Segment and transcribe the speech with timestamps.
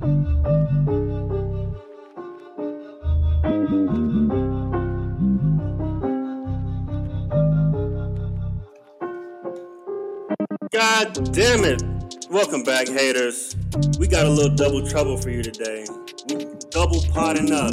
[0.00, 0.12] God
[11.32, 11.82] damn it.
[12.30, 13.56] Welcome back, haters.
[13.98, 15.84] We got a little double trouble for you today.
[16.28, 17.72] We double potting up.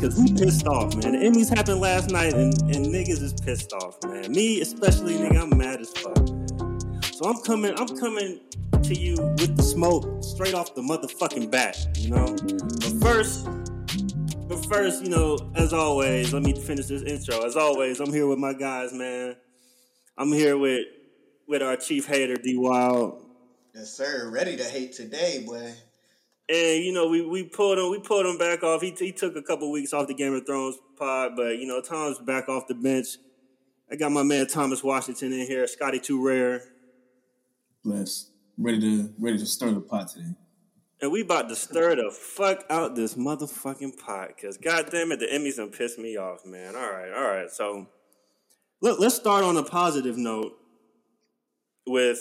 [0.00, 1.12] Cause we pissed off, man.
[1.12, 4.32] The Emmys happened last night and, and niggas is pissed off, man.
[4.32, 6.80] Me especially, nigga, I'm mad as fuck, man.
[7.12, 8.40] So I'm coming, I'm coming
[8.88, 12.34] to you with the smoke straight off the motherfucking bat, you know?
[12.80, 13.46] But first,
[14.48, 17.44] but first, you know, as always, let me finish this intro.
[17.44, 19.36] As always, I'm here with my guys, man.
[20.16, 20.86] I'm here with
[21.46, 23.26] with our chief hater, D Wild.
[23.74, 24.30] Yes, sir.
[24.32, 25.74] Ready to hate today, boy.
[26.48, 28.80] And you know, we, we pulled him we pulled him back off.
[28.80, 31.82] He, he took a couple weeks off the Game of Thrones pod, but you know,
[31.82, 33.18] Tom's back off the bench.
[33.92, 36.62] I got my man Thomas Washington in here, Scotty Too Rare.
[37.84, 38.30] Bless.
[38.60, 40.34] Ready to ready to stir the pot today.
[41.00, 44.30] And we about to stir the fuck out this motherfucking pot.
[44.36, 46.74] Cause goddamn it, the Emmys done pissed me off, man.
[46.74, 47.48] All right, all right.
[47.50, 47.86] So
[48.80, 50.58] look, let's start on a positive note
[51.86, 52.18] with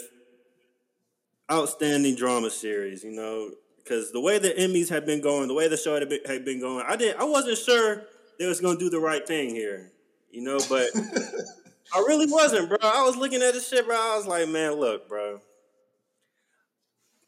[1.51, 3.49] outstanding drama series, you know,
[3.83, 6.45] because the way the Emmys had been going, the way the show had been, had
[6.45, 8.03] been going, I did I wasn't sure
[8.37, 9.91] they was gonna do the right thing here,
[10.29, 10.89] you know, but
[11.95, 12.77] I really wasn't, bro.
[12.83, 13.95] I was looking at this shit, bro.
[13.95, 15.41] I was like, man, look, bro.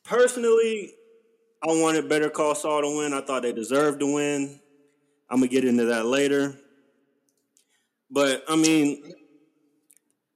[0.10, 0.96] Personally,
[1.62, 3.14] I wanted Better Call Saul to win.
[3.14, 4.60] I thought they deserved to win.
[5.30, 6.58] I'm gonna get into that later.
[8.10, 9.14] But I mean,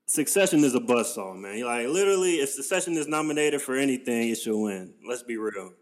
[0.05, 1.63] Succession is a buzzsaw, man.
[1.65, 4.93] Like literally, if Succession is nominated for anything, it should win.
[5.09, 5.73] Let's be real.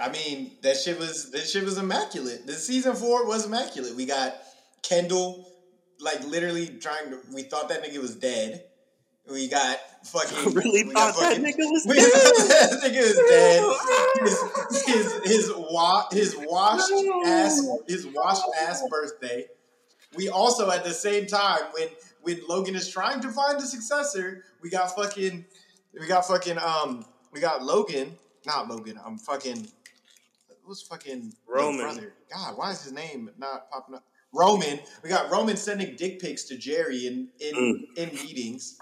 [0.00, 2.46] I mean, that shit was that shit was immaculate.
[2.46, 3.94] The season four was immaculate.
[3.94, 4.36] We got
[4.82, 5.52] Kendall,
[5.98, 7.20] like literally trying to.
[7.30, 8.64] We thought that nigga was dead.
[9.30, 10.54] We got fucking.
[10.54, 12.10] really we thought got that nigga was we dead.
[12.10, 13.64] that nigga was dead.
[14.28, 16.92] His his his, wa- his washed
[17.26, 19.46] ass his washed ass birthday.
[20.16, 21.88] We also at the same time when
[22.22, 25.44] when Logan is trying to find a successor, we got fucking
[25.98, 28.98] we got fucking um we got Logan, not Logan.
[29.04, 29.68] I'm fucking
[30.64, 31.80] what's fucking Roman.
[31.80, 32.12] brother?
[32.32, 34.04] God, why is his name not popping up?
[34.32, 34.80] Roman.
[35.02, 37.96] We got Roman sending dick pics to Gerri in in Mm.
[37.96, 38.76] in meetings.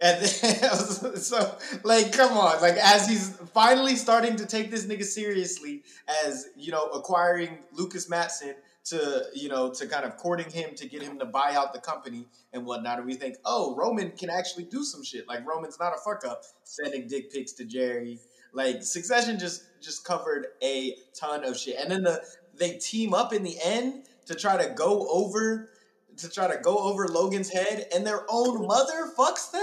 [0.00, 5.84] And so, like, come on, like, as he's finally starting to take this nigga seriously,
[6.26, 10.86] as you know, acquiring Lukas Matsson to, you know, to kind of courting him to
[10.86, 14.28] get him to buy out the company and whatnot, and we think, oh, Roman can
[14.28, 15.26] actually do some shit.
[15.26, 18.18] Like, Roman's not a fuck up, sending dick pics to Gerri.
[18.52, 22.22] Like, Succession just just covered a ton of shit, and then the
[22.58, 25.70] they team up in the end to try to go over
[26.18, 29.62] to try to go over Logan's head, and their own mother fucks them.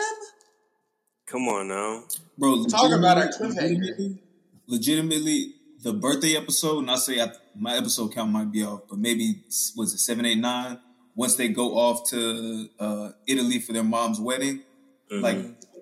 [1.26, 2.04] Come on now.
[2.38, 3.88] Bro, Talk about a legitimately- cliffhanger.
[3.98, 4.24] legitimately,
[4.68, 9.00] legitimately, the birthday episode, and I say I, my episode count might be off, but
[9.00, 9.44] maybe
[9.76, 10.80] was it seven, eight, nine?
[11.16, 14.64] Once they go off to uh, Italy for their mom's wedding,
[15.12, 15.38] like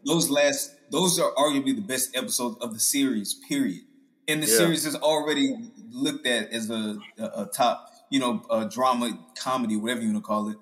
[0.06, 3.36] those last, those are arguably the best episodes of the series.
[3.48, 3.82] Period.
[4.28, 4.58] And the Yeah.
[4.58, 5.56] series is already
[5.90, 10.24] looked at as a, a, a top, you know, uh drama, comedy, whatever you want
[10.24, 10.58] to call it,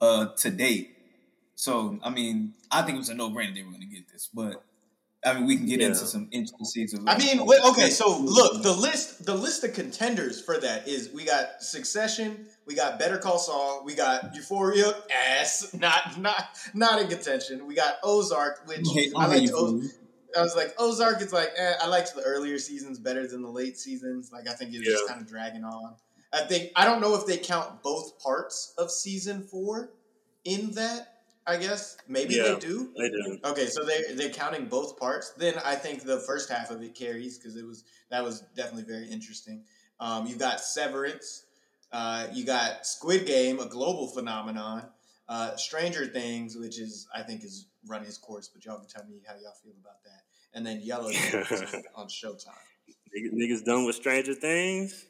[0.00, 0.96] uh, to date.
[1.54, 4.08] So, I mean, I think it was a no brainer they were going to get
[4.12, 4.64] this, but
[5.26, 5.86] I mean, we can get Yeah.
[5.86, 7.04] into some intricacies of.
[7.06, 11.10] I mean, wait, okay, so look, the list the list of contenders for that is
[11.14, 14.92] we got Succession, we got Better Call Saul, we got Euphoria,
[15.38, 16.44] ass, not not
[16.74, 17.66] not in contention.
[17.66, 19.40] We got Ozark, which Okay, I I liked.
[19.40, 19.82] hate you, Oz- fool.
[20.36, 21.22] I was like Ozark.
[21.22, 24.30] It's like eh, I liked the earlier seasons better than the late seasons.
[24.32, 25.94] Like I think it's just kind of dragging on.
[26.34, 29.90] I think I don't know if they count both parts of season four
[30.44, 31.10] in that.
[31.46, 32.54] I guess maybe Yeah.
[32.54, 32.90] they do.
[32.96, 33.44] They did.
[33.44, 35.32] Okay, so they they're counting both parts.
[35.36, 38.84] Then I think the first half of it carries because it was that was definitely
[38.90, 39.64] very interesting.
[40.00, 41.44] Um, you got Severance,
[41.92, 44.88] uh, you got Squid Game, a global phenomenon.
[45.28, 49.04] Uh, Stranger Things, which is I think is run his course, but y'all can tell
[49.04, 50.22] me how y'all feel about that.
[50.54, 51.08] And then Yellow
[51.94, 52.48] on, Showtime.
[53.34, 55.04] Niggas done with Stranger Things.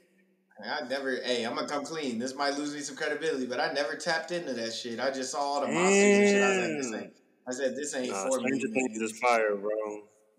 [0.62, 2.18] I never, hey, I'm gonna come clean.
[2.18, 5.00] This might lose me some credibility, but I never tapped into that shit.
[5.00, 6.42] I just saw all the monsters and shit.
[6.42, 7.12] I was like, this ain't.
[7.46, 8.44] I said, this ain't Nah, for me.
[8.46, 9.04] Stranger Things nigga.
[9.04, 9.70] is fire, bro.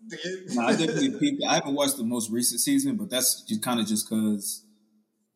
[0.54, 1.42] No, I definitely peeped.
[1.48, 4.64] I haven't watched the most recent season, but that's just kind of just because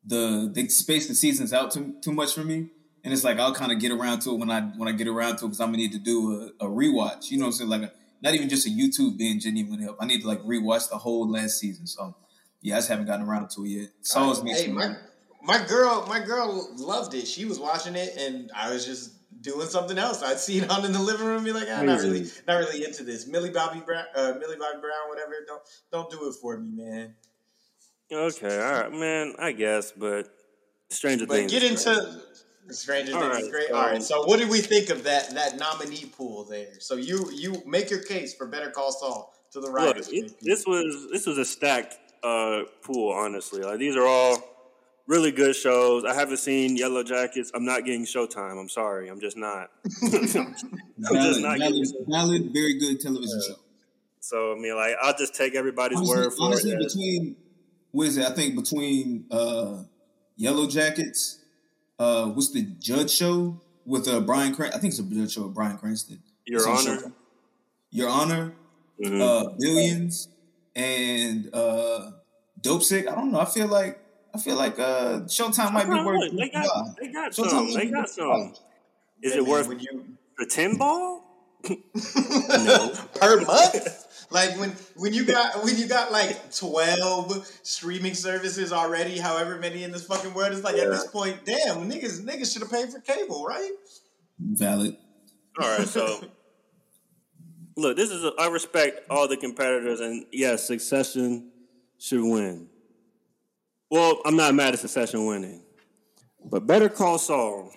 [0.04, 2.68] the they space the seasons out too too much for me,
[3.02, 5.08] and it's like I'll kind of get around to it when I when I get
[5.08, 7.30] around to it because I'm gonna need to do a, a rewatch.
[7.30, 7.70] You know what I'm saying?
[7.70, 7.92] Like a,
[8.22, 9.96] not even just a YouTube binge and even help.
[10.00, 11.86] I need to like rewatch the whole last season.
[11.86, 12.14] So
[12.62, 13.88] yeah, I just haven't gotten around to it yet.
[14.02, 14.52] Saul's me.
[14.52, 14.94] Hey, my,
[15.42, 17.26] my girl, my girl loved it.
[17.26, 19.12] She was watching it, and I was just
[19.42, 20.22] doing something else.
[20.22, 22.56] I'd see it on in the living room, and be like, I'm not really, not
[22.58, 23.26] really into this.
[23.26, 25.32] Millie Bobby Brown, uh, Millie Bobby Brown, whatever.
[25.46, 27.14] Don't, don't do it for me, man.
[28.12, 29.34] Okay, all right, man.
[29.38, 30.28] I guess, but
[30.90, 31.52] Stranger But Things.
[31.52, 31.96] get is great.
[31.96, 33.34] into Stranger All Things.
[33.34, 33.68] right, is great.
[33.68, 34.02] so- All right.
[34.02, 36.80] So, what did we think of that that nominee pool there?
[36.80, 40.08] So you you make your case for Better Call Saul to the Look, writers.
[40.12, 43.12] it, this was this was a stacked uh, pool.
[43.12, 44.38] Honestly, like these are all
[45.06, 46.04] really good shows.
[46.04, 47.50] I haven't seen Yellow Jackets.
[47.54, 48.60] I'm not getting Showtime.
[48.60, 49.08] I'm sorry.
[49.08, 49.70] I'm just not.
[50.10, 53.54] just Valid, not valid, valid, very good television show.
[54.20, 56.78] so I mean, like I'll just take everybody's Honestly, word for honestly it.
[56.78, 57.36] between
[57.92, 58.26] what is it?
[58.26, 59.82] I think between uh,
[60.36, 61.38] Yellow Jackets,
[61.98, 64.54] uh, what's the Judge show with uh, Brian?
[64.54, 66.22] Cran- I think it's a Judge show with Bryan Cranston.
[66.46, 67.12] Your Honor.
[67.90, 68.52] Your Honor,
[69.04, 69.20] Mhm.
[69.20, 70.28] uh, Billions,
[70.84, 72.10] and uh,
[72.60, 73.06] Dopesick.
[73.10, 73.40] I don't know.
[73.40, 73.98] I feel like
[74.34, 76.20] I feel like uh, Showtime might be worth.
[76.20, 76.92] look, they got Yeah.
[77.00, 77.74] they got Showtime some.
[77.74, 78.54] They got worth- some.
[79.22, 80.04] Is Yeah, it man, worth when you
[80.38, 81.24] the ten ball?
[81.68, 84.06] no, per month?
[84.32, 89.82] Like when when you got when you got like twelve streaming services already, however many
[89.82, 92.90] in this fucking world, it's like at this point, damn niggas niggas should have paid
[92.90, 93.72] for cable, right?
[94.38, 94.96] Valid.
[95.60, 96.20] All right, so
[97.80, 101.50] look, this is a, I respect all the competitors, and yes, Succession
[101.98, 102.68] should win.
[103.90, 105.62] Well, I'm not mad at Succession winning,
[106.44, 107.72] but Better Call Saul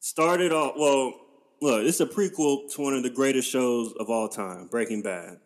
[0.00, 0.74] started off.
[0.76, 1.14] Well,
[1.62, 5.38] look, it's a prequel to one of the greatest shows of all time, Breaking Bad.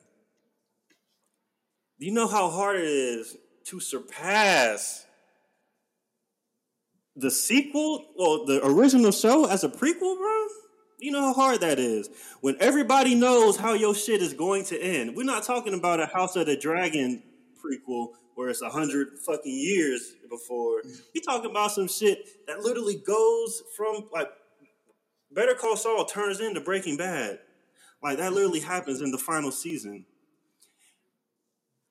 [1.98, 5.06] Do you know how hard it is to surpass
[7.14, 10.46] the sequel, well, the original show as a prequel, bro?
[11.00, 12.10] You know how hard that is.
[12.40, 15.16] When everybody knows how your shit is going to end.
[15.16, 17.22] We're not talking about a House of the Dragon
[17.56, 20.82] prequel where it's a hundred fucking years before.
[21.14, 24.28] We're talking about some shit that literally goes from like
[25.30, 27.38] Better Call Saul turns into Breaking Bad.
[28.02, 30.06] Like that literally happens in the final season.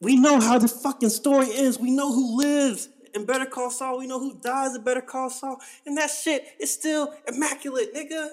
[0.02, 1.78] We know how the fucking story ends.
[1.78, 4.00] We know who lives in Better Call Saul.
[4.00, 5.60] We know who dies in Better Call Saul.
[5.86, 8.30] And that shit is still immaculate, nigga.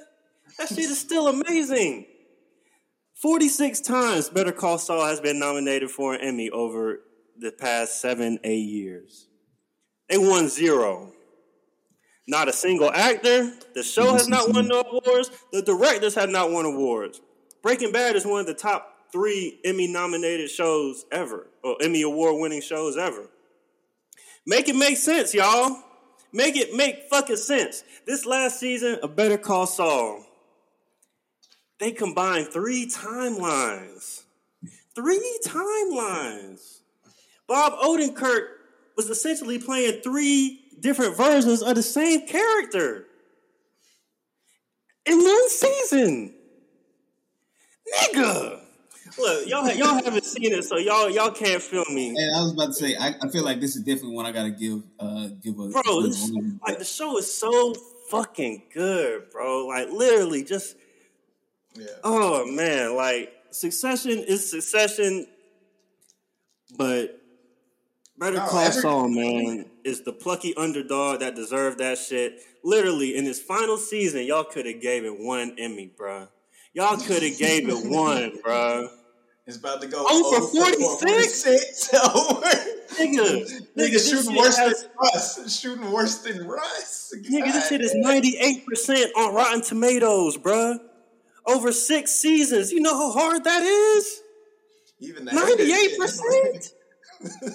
[0.59, 2.07] That shit is still amazing.
[3.23, 7.01] 46 times Better Call Saul has been nominated for an Emmy over
[7.39, 9.29] the past seven, eight years.
[10.09, 11.13] They won zero.
[12.29, 13.53] Not a single actor.
[13.75, 15.31] The show has not won no awards.
[15.53, 17.21] The directors have not won awards.
[17.63, 22.41] Breaking Bad is one of the top three Emmy nominated shows ever, or Emmy award
[22.41, 23.31] winning shows ever.
[24.47, 25.83] Make it make sense, y'all.
[26.33, 27.85] Make it make fucking sense.
[28.07, 30.26] This last season of Better Call Saul,
[31.79, 34.23] they combined three timelines.
[34.95, 36.81] Three timelines.
[37.47, 38.47] Bob Odenkirk
[38.97, 43.07] was essentially playing three different versions of the same character
[45.05, 46.35] in one season.
[47.95, 48.61] Nigga.
[49.19, 52.09] Look, y'all y'all haven't seen it, so y'all y'all can't feel me.
[52.09, 54.33] And I was about to say, I, I feel like this is definitely one I
[54.33, 57.75] gotta give uh give a Bro, give this, a- like the show is so
[58.11, 59.67] fucking good, bro.
[59.67, 60.77] Like literally just
[61.79, 61.87] Yeah.
[62.05, 65.27] Oh man, like Succession is Succession,
[66.77, 67.21] but
[68.19, 72.41] Better No, Call every- Saul, man, is the plucky underdog that deserved that shit.
[72.65, 76.29] Literally, in his final season, y'all could have gave it one Emmy, bro.
[76.73, 78.89] Y'all could have gave it one, bro.
[79.47, 81.45] It's about to go Oh, for 46?
[81.45, 81.95] 46?
[81.95, 82.41] Over.
[82.97, 85.61] Nigga, Nigga shooting worse has- than Russ.
[85.61, 87.15] Shooting worse than Russ.
[87.31, 90.79] Nigga, this shit is ninety eight percent on Rotten Tomatoes, bruh.
[91.47, 94.21] Over six seasons, you know how hard that is.
[95.01, 96.73] Even Ninety-eight percent.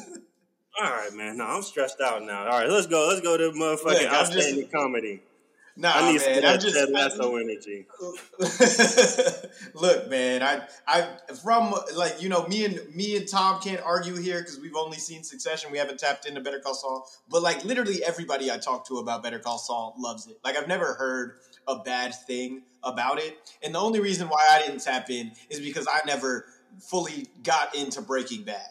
[0.81, 1.37] All right, man.
[1.37, 2.43] No, I'm stressed out now.
[2.43, 3.07] All right, let's go.
[3.09, 5.21] Let's go to motherfucking Look, outstanding just- comedy.
[5.77, 6.41] Nah, I need man.
[6.41, 7.85] that just Ted Lasso energy.
[9.73, 11.07] Look, man, I I
[11.41, 14.97] from like you know me and me and Tom can't argue here because we've only
[14.97, 15.71] seen Succession.
[15.71, 19.23] We haven't tapped into Better Call Saul, but like literally everybody I talk to about
[19.23, 20.37] Better Call Saul loves it.
[20.43, 21.37] Like I've never heard
[21.67, 25.59] a bad thing about it, and the only reason why I didn't tap in is
[25.59, 26.45] because I never
[26.79, 28.65] fully got into Breaking Bad.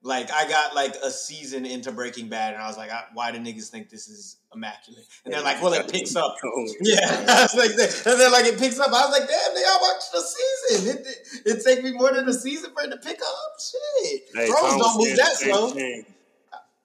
[0.00, 3.32] Like I got like a season into Breaking Bad, and I was like, I, why
[3.32, 5.04] do niggas think this is immaculate?
[5.24, 6.36] And they're like, well, it picks up.
[6.80, 8.02] Yeah, I was like, that.
[8.06, 8.88] and then like it picks up.
[8.88, 10.88] I was like, damn, they all watched the season.
[10.96, 13.52] It, it, it take me more than a season for it to pick up.
[13.60, 15.70] Shit, Hey, Thrones don't move that slow.
[15.70, 16.06] thing.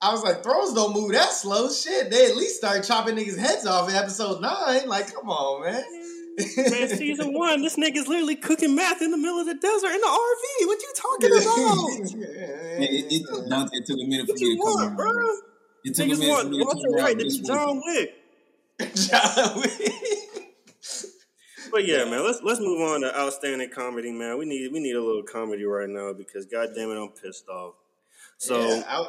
[0.04, 1.70] I was like, Thrones don't move that slow.
[1.70, 4.86] Shit, they at least start chopping niggas' heads off in episode nine.
[4.86, 5.82] Like, come on, man.
[6.56, 10.00] Man, season one, this nigga's literally cooking meth in the middle of the desert in
[10.00, 10.66] the RV.
[10.66, 12.20] What you talking about?
[12.74, 14.84] Yeah, it, it, Dante, it took a minute for what me you to come want,
[14.84, 14.96] around.
[14.96, 15.28] bro?
[15.84, 17.04] It took a Niggas minute for want me to Walter come around.
[17.04, 18.10] White This be John Wick.
[18.94, 19.92] John Wick.
[21.70, 24.38] But yeah, man, let's let's move on to outstanding comedy, man.
[24.38, 27.74] We need we need a little comedy right now because goddamn it, I'm pissed off.
[28.38, 29.08] So Yeah, I-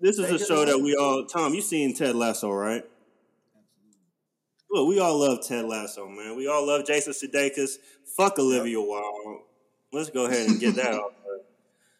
[0.00, 2.84] this is a show that we all Tom, you seen Ted Lasso, right?
[4.70, 6.36] Look, we all love Ted Lasso, man.
[6.36, 7.78] We all love Jason Sudeikis.
[8.16, 9.42] Fuck Olivia Wilde.
[9.92, 11.12] Let's go ahead and get that out,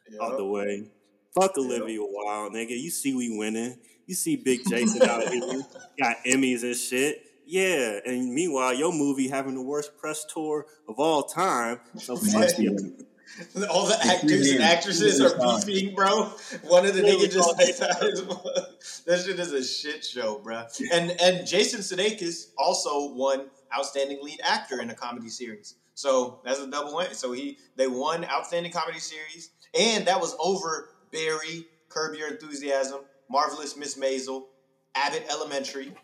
[0.09, 0.87] the, out the way.
[1.38, 2.80] Fuck Olivia Wilde, nigga.
[2.80, 3.76] You see we winning.
[4.07, 5.62] You see Big Jason out here.
[6.00, 7.25] Got Emmys and shit.
[7.45, 11.80] Yeah, and meanwhile, your movie having the worst press tour of all time.
[11.99, 12.97] So fuck you.
[13.70, 16.32] All the actors and actresses are years beefing, bro.
[16.62, 17.54] One of the Literally niggas just all
[19.06, 20.64] that shit is a shit show, bro.
[20.92, 25.76] And and Jason Sudeikis also won outstanding lead actor in a comedy series.
[25.94, 27.14] So that's a double win.
[27.14, 33.00] So he they won outstanding comedy series, and that was over Barry, Curb Your Enthusiasm,
[33.28, 34.44] Marvelous Miss Maisel,
[34.94, 35.94] Abbott Elementary,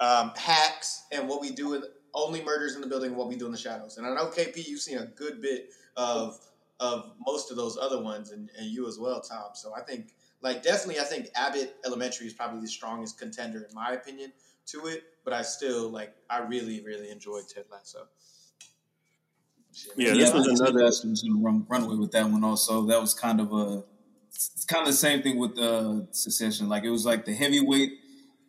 [0.00, 1.82] um, Hacks, and What We Do in
[2.14, 3.96] Only Murders in the Building, and What We Do in the Shadows.
[3.98, 6.38] And I know KP, you've seen a good bit of
[6.80, 9.50] of most of those other ones, and, and you as well, Tom.
[9.54, 13.74] So I think, like, definitely, I think Abbott Elementary is probably the strongest contender in
[13.74, 14.32] my opinion
[14.66, 15.02] to it.
[15.24, 18.06] But I still like, I really, really enjoyed Ted Lasso.
[19.96, 22.42] Yeah, Yeah, this was another- That's gonna run runaway with that one.
[22.44, 23.84] Also, that was kind of a.
[24.30, 26.68] It's kind of the same thing with uh, Succession.
[26.68, 27.92] Like it was like the heavyweight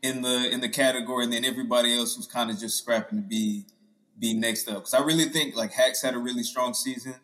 [0.01, 3.27] in the in the category, and then everybody else was kind of just scrapping to
[3.27, 3.65] be
[4.17, 4.75] be next up.
[4.75, 7.15] Because I really think like Hacks had a really strong season.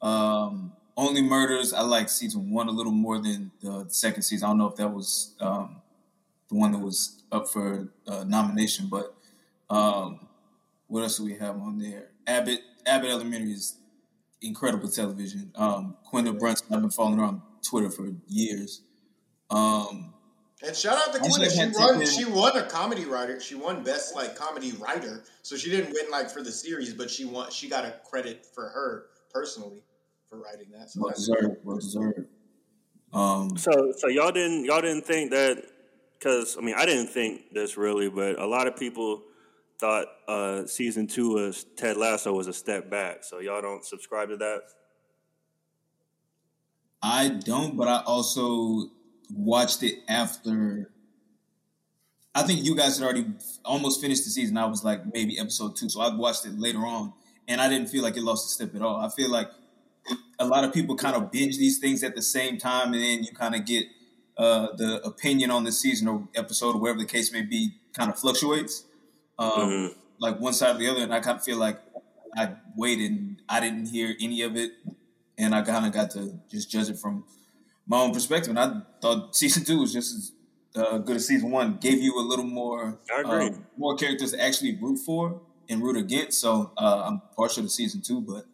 [0.00, 4.46] Um, Only Murders, I like season one a little more than the second season.
[4.46, 5.82] I don't know if that was um,
[6.48, 9.14] the one that was up for uh, nomination, but
[9.70, 10.28] um,
[10.86, 12.10] what else do we have on there?
[12.26, 13.76] Abbott Abbott Elementary is
[14.40, 15.52] incredible television.
[15.56, 18.82] Um, Quinta Brunson, I've been following her on Twitter for years.
[19.50, 20.14] Um,
[20.66, 21.50] And shout out to I Quinta.
[21.50, 22.00] She won.
[22.00, 23.38] taken- She won a comedy writer.
[23.40, 25.22] She won best like comedy writer.
[25.42, 27.50] So she didn't win like for the series, but she won.
[27.50, 29.84] She got a credit for her personally
[30.28, 30.90] for writing that.
[30.90, 32.26] So well that's deserved, well deserved.
[33.12, 35.62] Um, So, so y'all didn't y'all didn't think that
[36.18, 39.22] because I mean I didn't think this really, but a lot of people
[39.78, 43.22] thought uh, season two of Ted Lasso was a step back.
[43.22, 44.62] So y'all don't subscribe to that.
[47.00, 48.90] I don't, but I also
[49.32, 50.90] watched it after.
[52.34, 53.26] I think you guys had already
[53.64, 54.56] almost finished the season.
[54.56, 57.12] I was like maybe episode two, so I watched it later on,
[57.48, 58.96] and I didn't feel like it lost a step at all.
[58.96, 59.50] I feel like
[60.38, 63.24] a lot of people kind of binge these things at the same time, and then
[63.24, 63.86] you kind of get
[64.36, 68.08] uh, the opinion on the season or episode or whatever the case may be kind
[68.08, 68.84] of fluctuates,
[69.36, 69.94] um, Mhm.
[70.20, 71.00] like one side or the other.
[71.02, 71.80] And I kind of feel like
[72.36, 74.74] I waited and I didn't hear any of it,
[75.36, 77.24] and I kind of got to just judge it from
[77.88, 78.50] my own perspective.
[78.50, 80.32] And I thought season two was just as
[80.76, 81.78] uh, good as season one.
[81.78, 83.46] Gave you a little more, I agree.
[83.48, 86.40] um, more characters to actually root for and root against.
[86.40, 88.44] So uh, I'm partial to season two, but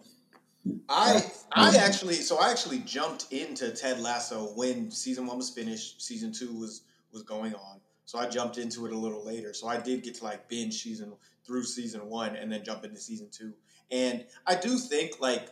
[0.89, 1.23] I
[1.53, 6.01] I actually so I actually jumped into Ted Lasso when season one was finished.
[6.01, 9.53] Season two was was going on, so I jumped into it a little later.
[9.53, 11.13] So I did get to like binge season
[11.47, 13.53] through season one and then jump into season two.
[13.91, 15.51] And I do think like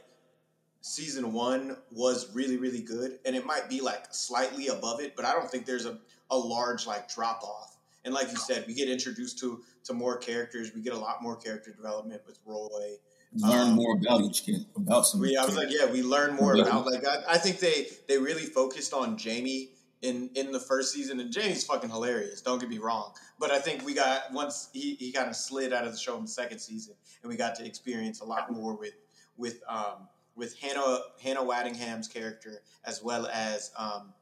[0.82, 5.24] season one was really really good, and it might be like slightly above it, but
[5.24, 5.98] I don't think there's a
[6.30, 7.76] a large like drop off.
[8.04, 10.72] And like you said, we get introduced to to more characters.
[10.74, 12.96] We get a lot more character development with Roy.
[13.34, 15.20] learn Um, more about each kid, about some.
[15.20, 16.64] We, I was like, yeah, we learn more Yeah.
[16.64, 19.70] about like I, I think they they really focused on Jamie
[20.02, 22.42] in in the first season, and Jamie's fucking hilarious.
[22.42, 25.72] Don't get me wrong, but I think we got once he, he kind of slid
[25.72, 28.50] out of the show in the second season, and we got to experience a lot
[28.50, 28.94] more with
[29.36, 34.12] with um with Hannah Hannah Waddingham's character as well as um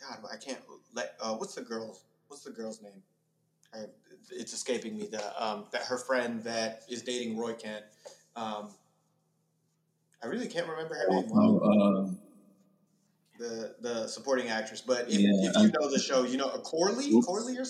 [0.00, 0.60] God I can't
[0.94, 3.02] let uh, what's the girl's what's the girl's name?
[3.74, 3.84] I,
[4.30, 5.06] it's escaping me.
[5.06, 7.84] The um that her friend that is dating Roy Kent.
[8.36, 8.68] Um,
[10.22, 11.30] I really can't remember her name.
[11.32, 12.10] Oh, uh,
[13.38, 16.58] The the supporting actress, but if, Yeah, if you know the show, you know a
[16.58, 17.26] Corley, Oops.
[17.26, 17.64] Corley or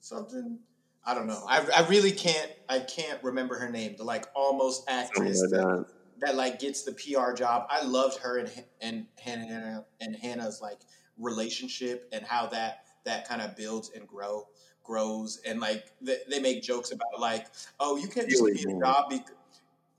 [0.00, 0.58] something.
[1.04, 1.42] I don't know.
[1.48, 2.50] I, I really can't.
[2.68, 3.96] I can't remember her name.
[3.96, 5.86] The like almost actress Something like
[6.20, 7.66] that, like gets the PR job.
[7.70, 10.80] I loved her and and Hannah and Hannah's like
[11.18, 14.46] relationship and how that that kind of builds and grow
[14.84, 17.46] grows and like they, they make jokes about like
[17.78, 19.34] oh you can't just Keeley, a job because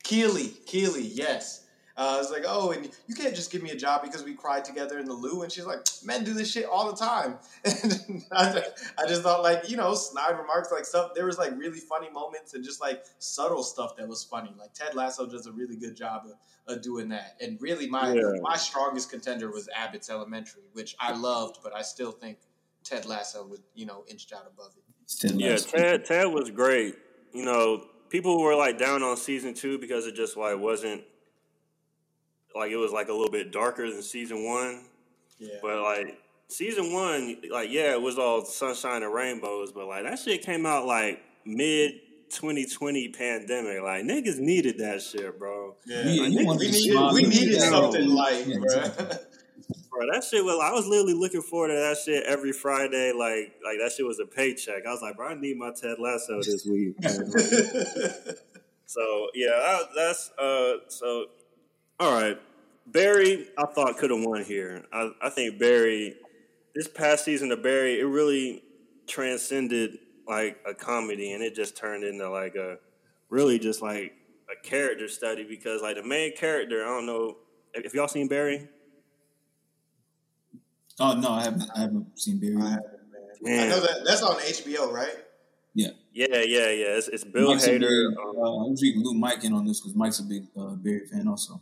[0.03, 1.65] Keeley Keeley yes.
[1.99, 4.33] Uh, I was like, oh, and you can't just give me a job because we
[4.33, 5.41] cried together in the loo.
[5.41, 7.37] And she's like, men do this shit all the time.
[8.09, 8.63] And I,
[8.97, 11.11] I just thought, like, you know, snide remarks, like stuff.
[11.13, 14.53] There was like really funny moments and just like subtle stuff that was funny.
[14.57, 17.35] Like Ted Lasso does a really good job of, of doing that.
[17.41, 18.31] And really, my Yeah.
[18.41, 22.37] my strongest contender was Abbott's Elementary, which I loved, but I still think
[22.85, 24.83] Ted Lasso would, you know, inched out above it.
[25.19, 26.95] Ted Yeah, Ted Ted was great.
[27.33, 31.03] You know, people were like down on season two because it just like wasn't
[32.55, 34.85] like it was like a little bit darker than season one.
[35.37, 35.55] Yeah.
[35.61, 40.19] But like season one, like yeah, it was all sunshine and rainbows, but like that
[40.19, 41.93] shit came out like mid
[42.31, 43.81] 2020 pandemic.
[43.81, 45.75] Like niggas needed that shit, bro.
[45.85, 48.63] Yeah, Yeah, you we, wanted needed, we needed needed something like, Yeah, bro.
[48.63, 49.17] exactly.
[49.91, 53.11] Bro, that shit was I was literally looking forward to that shit every Friday.
[53.11, 54.85] Like like that shit was a paycheck.
[54.87, 56.95] I was like, bro, I need my Ted Lasso this week.
[58.89, 60.77] So yeah, I, that's uh.
[60.87, 61.25] So
[61.99, 62.37] all right,
[62.87, 63.47] Barry.
[63.57, 64.83] I thought could have won here.
[64.93, 66.15] I, I think Barry.
[66.75, 68.63] This past season of Barry, it really
[69.07, 72.77] transcended like a comedy, and it just turned into like a
[73.29, 74.13] really just like
[74.49, 76.83] a character study because like the main character.
[76.83, 77.37] I don't know
[77.73, 78.67] if y'all seen Barry.
[80.99, 81.69] Oh no, I haven't.
[81.75, 82.57] I haven't seen Barry.
[82.57, 83.57] I haven't, man.
[83.57, 83.67] Man.
[83.67, 85.15] I know that that's on HBO, right?
[85.75, 86.97] Yeah, Yeah, yeah, yeah.
[86.97, 88.13] It's, it's Bill Mike's a big, Hader.
[88.17, 90.71] uh, Um, I was reading Luke Mike in on this because Mike's a big uh,
[90.75, 91.61] Barry fan also.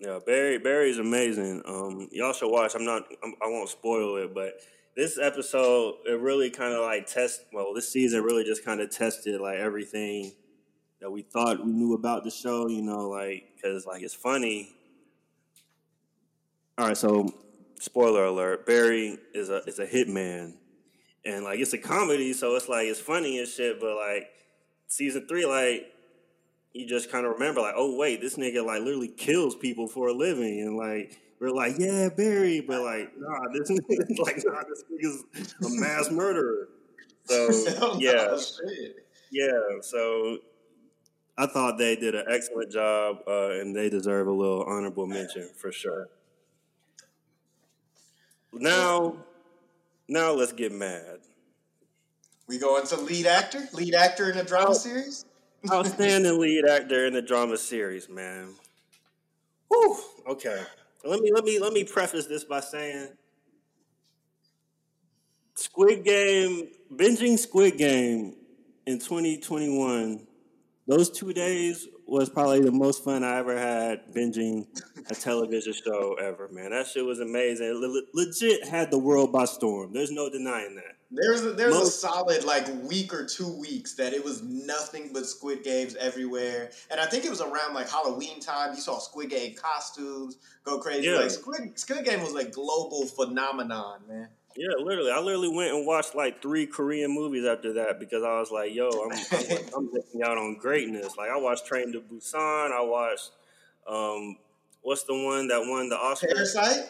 [0.00, 1.60] Yeah, Barry Barry's amazing.
[1.66, 2.74] Um, y'all should watch.
[2.74, 3.02] I'm not.
[3.22, 4.54] I'm, I won't spoil it, but
[4.96, 7.42] this episode it really kind of like test.
[7.52, 10.32] Well, this season really just kind of tested like everything
[11.02, 12.66] that we thought we knew about the show.
[12.66, 14.70] You know, like because like it's funny.
[16.78, 17.28] All right, so
[17.78, 20.54] spoiler alert: Barry is a is a hitman,
[21.26, 23.78] and like it's a comedy, so it's like it's funny and shit.
[23.78, 24.30] But like
[24.86, 25.92] season three, like
[26.72, 30.08] you just kind of remember like, oh wait, this nigga like literally kills people for
[30.08, 34.62] a living, and like we're like, yeah, Barry, but like, nah, this nigga, like, nah,
[34.68, 35.24] this nigga's
[35.64, 36.68] a mass murderer.
[37.24, 37.48] So
[37.98, 38.40] yeah, Oh,
[39.30, 39.80] yeah.
[39.82, 40.38] So
[41.38, 45.48] I thought they did an excellent job, uh, and they deserve a little honorable mention
[45.56, 46.08] for sure.
[48.52, 49.16] Now,
[50.08, 51.20] now let's get mad.
[52.48, 54.74] We go into lead actor, lead actor in a drama Oh.
[54.74, 55.24] series.
[55.68, 58.54] Outstanding lead actor in the drama series, man.
[59.68, 59.96] Whew.
[60.28, 60.62] Okay.
[61.04, 63.08] Let me let me let me preface this by saying
[65.54, 68.34] Squid Game, binging Squid Game
[68.86, 70.26] in 2021,
[70.86, 74.66] those two days was probably the most fun I ever had binging
[75.10, 76.70] a television show ever, man.
[76.70, 77.74] That shit was amazing.
[77.74, 79.92] Le- legit had the world by storm.
[79.92, 80.96] There's no denying that.
[81.12, 85.26] There's a, there's a solid like week or two weeks that it was nothing but
[85.26, 88.74] Squid Games everywhere, and I think it was around like Halloween time.
[88.74, 91.08] You saw Squid Game costumes go crazy.
[91.08, 91.16] Yeah.
[91.16, 94.28] Like Squid Squid Game was like global phenomenon, man.
[94.56, 95.10] Yeah, literally.
[95.10, 98.74] I literally went and watched like three Korean movies after that because I was like,
[98.74, 102.72] "Yo, I'm I'm, I'm missing out on greatness." Like I watched Train to Busan.
[102.72, 103.30] I watched
[103.86, 104.36] um,
[104.82, 106.28] what's the one that won the Oscar?
[106.28, 106.84] Parasite,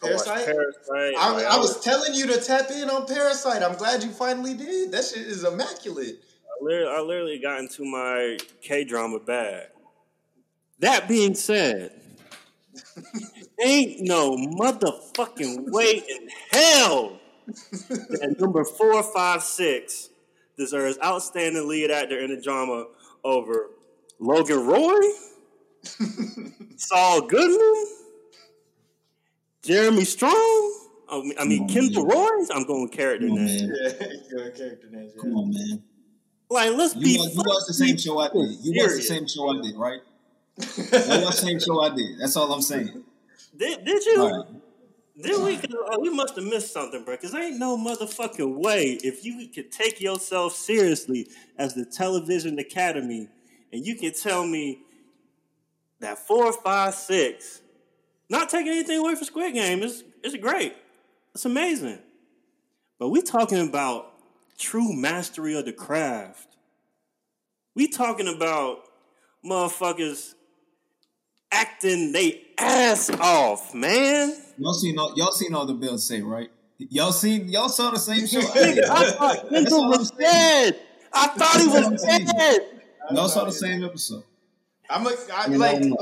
[0.00, 0.46] Parasite.
[0.46, 1.14] Parasite.
[1.18, 3.62] I, Like, I was telling you to tap in on Parasite.
[3.62, 4.92] I'm glad you finally did.
[4.92, 6.20] That shit is immaculate.
[6.44, 9.68] I literally, I literally got into my K drama bag.
[10.80, 11.92] That being said,
[13.60, 20.10] ain't no motherfucking way in hell that number four, five, six
[20.58, 22.86] deserves outstanding lead actor in a drama
[23.22, 23.70] over
[24.18, 25.00] Logan Roy,
[26.76, 27.86] Saul Goodman,
[29.66, 30.72] Jeremy Strong.
[31.08, 32.16] I mean, I mean on, Kendall man.
[32.16, 32.44] Roy.
[32.52, 33.70] I'm going character Come on, name.
[33.84, 35.12] Yeah, character names.
[35.16, 35.22] Yeah.
[35.22, 35.82] Come on, man.
[36.50, 37.10] Like, let's be.
[37.10, 38.56] You, watch, you watch the same show I did.
[38.62, 40.00] You watch the same show I did, right?
[40.58, 42.18] You watch the same show I did.
[42.20, 43.04] That's all I'm saying.
[43.56, 44.20] Did, did you?
[44.20, 44.46] All right.
[45.20, 45.56] Did we?
[45.56, 47.14] 'cause, uh, we must have missed something, bro.
[47.16, 53.28] Because ain't no motherfucking way if you could take yourself seriously as the Television Academy,
[53.72, 54.80] and you can tell me
[56.00, 57.62] that four, five, six,
[58.28, 60.74] not taking anything away from Squid Game, It's is great.
[61.34, 61.98] It's amazing.
[62.98, 64.12] But we talking about
[64.58, 66.56] true mastery of the craft.
[67.74, 68.78] We talking about
[69.44, 70.34] motherfuckers
[71.52, 74.34] acting they ass off, man.
[74.58, 76.50] Y'all seen all, y'all seen all the bills say, right?
[76.78, 78.38] Y'all seen y'all saw the same show.
[78.40, 79.12] I Nigga, did, I right?
[79.14, 80.80] thought That's Kendall was dead.
[81.12, 82.60] I thought he That's all I'm was dead.
[83.12, 84.24] Y'all saw the same episode.
[84.88, 85.96] I'm a, I, You like, know,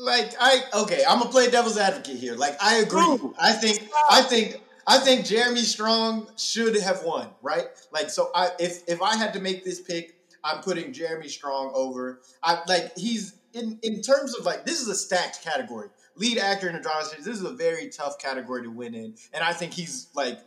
[0.00, 1.02] like I okay.
[1.08, 2.34] I'm gonna play devil's advocate here.
[2.34, 3.00] Like I agree.
[3.00, 3.34] No.
[3.38, 7.28] I think I think I think Jeremy Strong should have won.
[7.42, 7.66] Right.
[7.92, 8.30] Like so.
[8.34, 12.20] I if if I had to make this pick, I'm putting Jeremy Strong over.
[12.42, 15.88] I like he's in in terms of like this is a stacked category.
[16.16, 17.24] Lead actor in a drama series.
[17.24, 20.38] This is a very tough category to win in, and I think he's like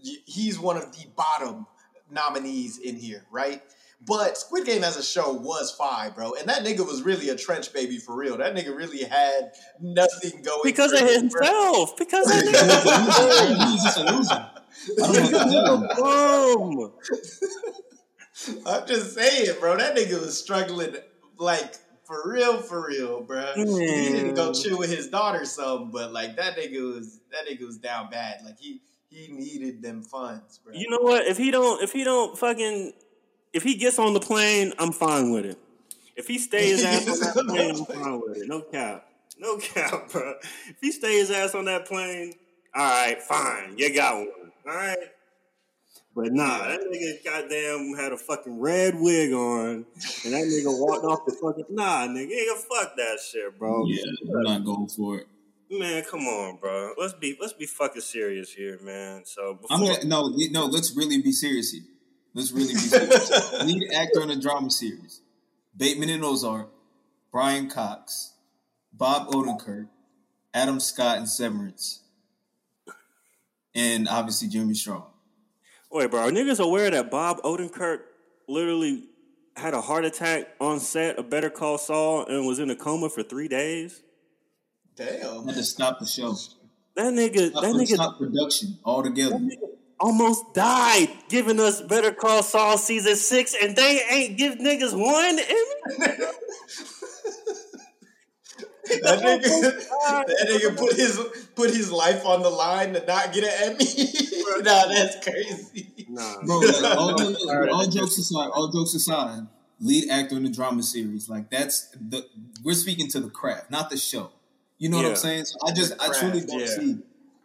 [0.00, 1.66] he's one of the bottom
[2.10, 3.24] nominees in here.
[3.30, 3.62] Right.
[4.04, 6.34] But Squid Game as a show was fire, bro.
[6.34, 8.36] And that nigga was really a trench baby for real.
[8.36, 11.42] That nigga really had nothing going Because of him, bro.
[11.42, 11.96] himself.
[11.96, 13.48] Because of He was.
[13.48, 14.34] He was just a loser.
[14.34, 15.88] I don't know what to tell him.
[16.68, 16.92] Boom.
[18.66, 19.76] I'm just saying, bro.
[19.76, 20.96] That nigga was struggling
[21.38, 23.52] like for real, for real, bro.
[23.54, 24.52] He didn't go hmm.
[24.52, 24.54] Man.
[24.54, 25.90] chill with his daughter, or something.
[25.90, 28.42] But like that nigga was that nigga was down bad.
[28.44, 30.74] Like he he needed them funds, bro.
[30.74, 31.26] You know what?
[31.26, 32.92] If he don't, if he don't fucking,
[33.56, 35.58] if he gets on the plane, I'm fine with it.
[36.14, 38.48] If he stays ass on that plane, I'm fine with it.
[38.48, 40.34] No cap, no cap, bro.
[40.68, 42.34] If he stays ass on that plane,
[42.74, 44.28] all right, fine, you got one,
[44.68, 44.98] all right.
[46.14, 49.86] But nah, that nigga goddamn had a fucking red wig on,
[50.24, 53.86] and that nigga walked off the fucking nah, nigga, nigga, fuck that shit, bro.
[53.86, 54.02] Yeah,
[54.34, 55.26] I'm not going for it.
[55.70, 56.92] Man, come on, bro.
[56.98, 59.24] Let's be let's be fucking serious here, man.
[59.24, 60.66] So before, I'm gonna, no, no.
[60.66, 61.82] Let's really be serious here.
[62.36, 63.62] Let's really be serious.
[63.64, 65.22] Lead actor in a drama series:
[65.74, 66.68] Bateman and Ozark,
[67.32, 68.34] Brian Cox,
[68.92, 69.88] Bob Odenkirk,
[70.52, 72.02] Adam Scott and Severance,
[73.74, 75.06] and obviously Jimmy Strong.
[75.90, 78.00] Wait, bro, are niggas aware that Bob Odenkirk
[78.46, 79.04] literally
[79.56, 83.08] had a heart attack on set of Better Call Saul and was in a coma
[83.08, 84.02] for three days?
[84.94, 85.46] Damn.
[85.46, 86.34] Had to stop the show.
[86.96, 89.38] That nigga, Stop, that nigga, stop production altogether.
[89.38, 94.54] that nigga almost died giving us Better Call Saul season six, and they ain't give
[94.54, 95.38] niggas one.
[95.38, 96.16] Emmy?
[99.02, 99.60] That nigga,
[100.26, 101.18] that nigga put his
[101.56, 103.84] put his life on the line to not get an Emmy.
[104.62, 106.06] nah, that's crazy.
[106.08, 109.46] Nah, Bro, like, all, all, all jokes aside, all jokes aside,
[109.80, 112.26] lead actor in the drama series, like that's the
[112.62, 114.30] we're speaking to the craft, not the show.
[114.78, 115.46] You know what I'm saying?
[115.46, 116.66] So I just I truly don't yeah.
[116.66, 116.98] see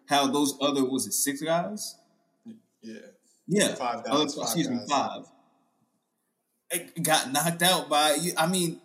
[0.07, 1.95] how those other was it six guys?
[2.81, 2.97] Yeah.
[3.47, 4.87] Yeah, Five guys, other- five excuse me, guys.
[4.89, 5.23] five.
[6.71, 8.13] It got knocked out by.
[8.15, 8.31] you.
[8.37, 8.79] I mean,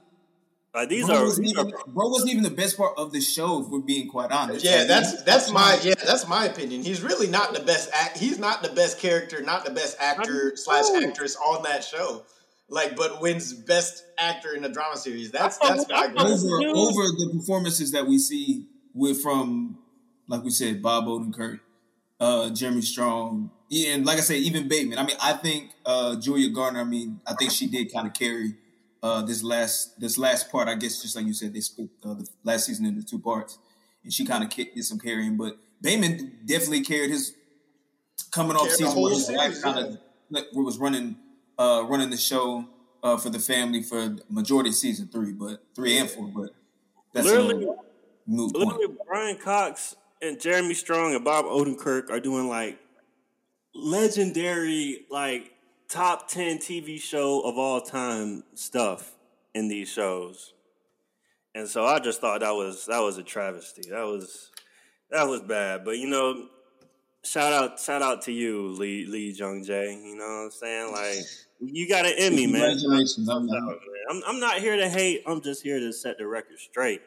[0.74, 3.12] like these bro, are, wasn't these are even, bro wasn't even the best part of
[3.12, 3.62] the show.
[3.62, 6.82] If we're being quite honest, Yeah, Like, that's that's my yeah, that's my opinion.
[6.82, 8.18] He's really not the best act.
[8.18, 12.24] He's not the best character, not the best actor slash actress on that show.
[12.68, 15.30] Like, but wins best actor in a drama series.
[15.30, 19.78] That's I that's thought- I my over over the performances that we see with from
[20.28, 21.60] like we said Bob Odenkirk,
[22.18, 24.98] uh, Jeremy Strong, yeah, and like I said, even Bateman.
[24.98, 26.80] I mean, I think uh, Julia Garner.
[26.80, 28.54] I mean, I think she did kind of carry
[29.02, 30.68] uh, this last this last part.
[30.68, 33.58] I guess just like you said, they split uh, the last season into two parts,
[34.04, 35.36] and she kind of did some carrying.
[35.36, 37.34] But Bateman definitely carried his
[38.30, 39.98] coming off season whole where his wife kind of
[40.52, 41.16] was running
[41.58, 42.66] uh, running the show
[43.02, 46.28] uh, for the family for majority of season three, but three and four.
[46.28, 46.50] But
[47.12, 47.74] that's Literally- a
[48.26, 48.66] moot point.
[48.66, 52.78] Literally, Brian Cox and Jeremy Strong and Bob Odenkirk are doing like
[53.78, 55.52] legendary, like
[55.88, 59.14] top ten TV show of all time stuff
[59.54, 60.54] in these shows,
[61.54, 63.90] and so I just thought that was that was a travesty.
[63.90, 64.50] That was
[65.10, 65.84] that was bad.
[65.84, 66.46] But you know,
[67.24, 69.92] shout out shout out to you, Lee Lee Jung Jae.
[70.04, 70.92] You know what I'm saying?
[70.92, 71.18] Like
[71.60, 72.78] you got an Emmy, man.
[72.78, 73.28] Congratulations!
[73.28, 73.78] I'm, No, man.
[74.10, 75.22] I'm, I'm not here to hate.
[75.26, 77.00] I'm just here to set the record straight.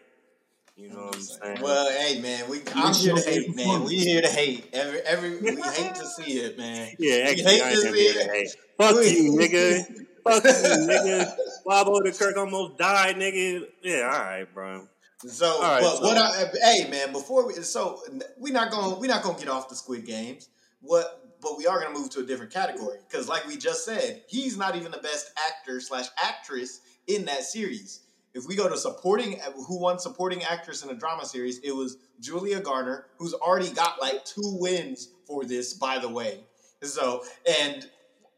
[0.80, 1.46] You know what I'm mm-hmm.
[1.46, 1.62] saying?
[1.62, 3.84] Well, hey man, we I'm here to hate, man.
[3.84, 4.70] We here to hate.
[4.72, 6.94] Every every we hate to see it, man.
[6.98, 8.32] yeah, we hate I to see here to it.
[8.32, 8.56] hate.
[8.78, 9.86] Fuck you, nigga.
[10.24, 10.50] Fuck you,
[10.88, 11.36] nigga.
[11.66, 13.66] Bob Odenkirk almost died, nigga.
[13.84, 14.88] Yeah, all right, bro.
[15.28, 18.02] So, right, but so- what I hey man, before we so
[18.40, 20.48] we not gonna we not gonna get off the Squid Games.
[20.80, 21.26] What?
[21.42, 24.58] But we are gonna move to a different category because, like we just said, he's
[24.58, 28.00] not even the best actor slash actress in that series.
[28.34, 31.98] If we go to supporting, who won supporting actress in a drama series, it was
[32.20, 36.44] Julia Garner, who's already got like two wins for this, by the way.
[36.84, 37.24] So,
[37.62, 37.90] and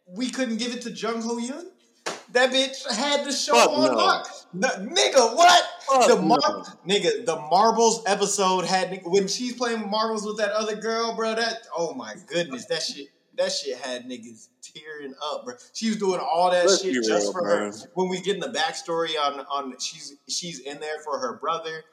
[0.08, 1.66] we couldn't give it to Jung Ho Yeon.
[2.32, 3.98] That bitch had the show Fuck on no.
[3.98, 4.28] lock.
[4.54, 5.64] No, nigga, what?
[5.82, 6.64] Fuck the mar- no.
[6.88, 11.36] nigga, the marbles episode had when she's playing marbles with that other girl, bro.
[11.36, 15.56] That oh my goodness, that shit, that shit had niggas tearing up, bro.
[15.74, 17.56] She was doing all that Let's shit just real, for bro.
[17.58, 17.74] her.
[17.94, 21.84] When we get in the backstory on on she's she's in there for her brother.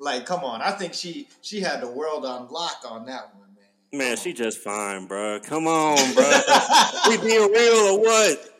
[0.00, 3.48] Like, come on, I think she she had the world on lock on that one,
[3.54, 3.98] man.
[3.98, 5.40] Man, she just fine, bro.
[5.40, 6.40] Come on, bro.
[7.08, 8.54] we being real or what?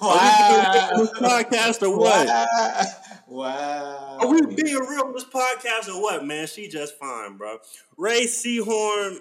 [0.00, 2.26] Are we being real on this podcast or what?
[2.26, 2.84] Wow.
[3.28, 4.18] Wow.
[4.20, 6.46] Are we being real on this podcast or what, man?
[6.46, 7.58] She just fine, bro.
[7.96, 9.18] Rhea Seehorn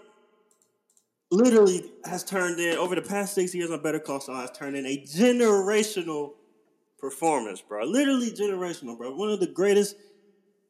[1.32, 4.76] literally has turned in over the past six years on Better Call Saul has turned
[4.76, 6.34] in a generational
[7.00, 7.84] performance, bro.
[7.86, 9.16] Literally generational, bro.
[9.16, 9.96] One of the greatest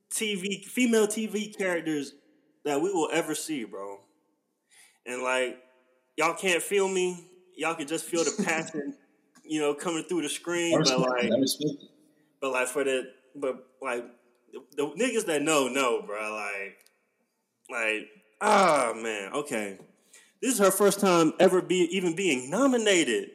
[0.10, 2.14] TV female TV characters
[2.64, 4.00] that we will ever see, bro.
[5.06, 5.58] And like,
[6.18, 7.28] y'all can't feel me.
[7.56, 8.96] Y'all can just feel the passion,
[9.44, 10.78] you know, coming through the screen.
[10.78, 11.34] But like, it.
[11.34, 11.90] I respect it.
[12.42, 14.06] but like for the but like
[14.52, 16.34] the, the niggas that know know, bro.
[16.34, 16.78] Like
[17.70, 18.08] like
[18.42, 19.78] ah man, okay.
[20.42, 23.32] This is her first time ever be even being nominated.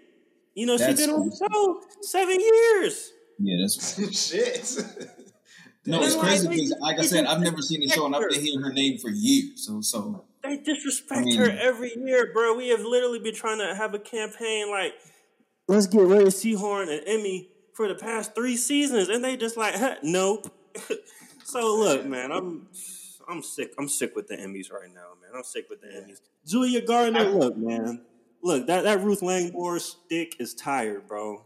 [0.54, 3.12] You know, That's she been on the show seven years.
[3.38, 4.84] Yeah, that's Shit.
[5.86, 6.02] no.
[6.02, 8.40] It's crazy why because, like I said, I've never seen the show, and I've been
[8.40, 9.64] hearing her name for years.
[9.66, 12.54] So, so They disrespect I mean- her every year, bro.
[12.54, 14.94] We have literally been trying to have a campaign like,
[15.68, 19.74] let's get Rhea Seehorn and Emmy for the past three seasons, and they just like,
[19.74, 20.52] huh, nope.
[21.44, 22.66] so look, man, I'm
[23.28, 23.72] I'm sick.
[23.78, 25.30] I'm sick with the Emmys right now, man.
[25.34, 26.20] I'm sick with the Emmys.
[26.46, 28.00] Julia Gardner, look, man,
[28.42, 31.42] look that that Ruth Langmore stick is tired, bro.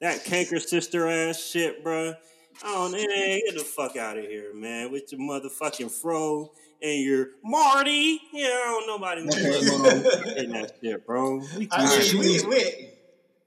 [0.00, 2.14] That canker sister ass shit, bro.
[2.64, 3.06] Oh, man,
[3.44, 8.20] get the fuck out of here, man, with your motherfucking fro and your Marty.
[8.32, 10.38] Yeah, I don't nobody know Okay, what's hold on.
[10.38, 11.42] in that shit, bro.
[11.58, 12.88] We I Alright, mean, she we, was- we,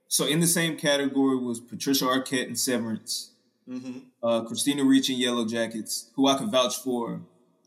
[0.08, 3.30] so in the same category was Patricia Arquette and Severance,
[3.68, 4.02] Mhm.
[4.22, 7.20] uh, Christina Ricci in Yellow Jackets, who I can vouch for,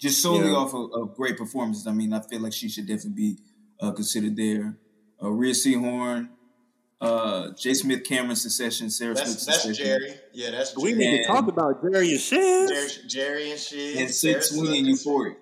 [0.03, 0.55] just solely Yeah.
[0.57, 1.87] off of, of great performances.
[1.87, 3.37] I mean, I feel like she should definitely be
[3.79, 4.77] uh, considered there.
[5.21, 6.29] Uh, Rhea Seehorn,
[6.99, 7.73] uh, J.
[7.73, 10.17] Smith Cameron Succession, Sarah That's Smith that's Succession, Gerri.
[10.33, 10.97] Yeah, that's we Gerri.
[10.97, 12.69] need to talk about Gerri and Shiv.
[12.69, 13.97] Gerri, Gerri and shit.
[13.97, 15.05] and Sarah Sid Sweeney in Smith.
[15.05, 15.35] Euphoria.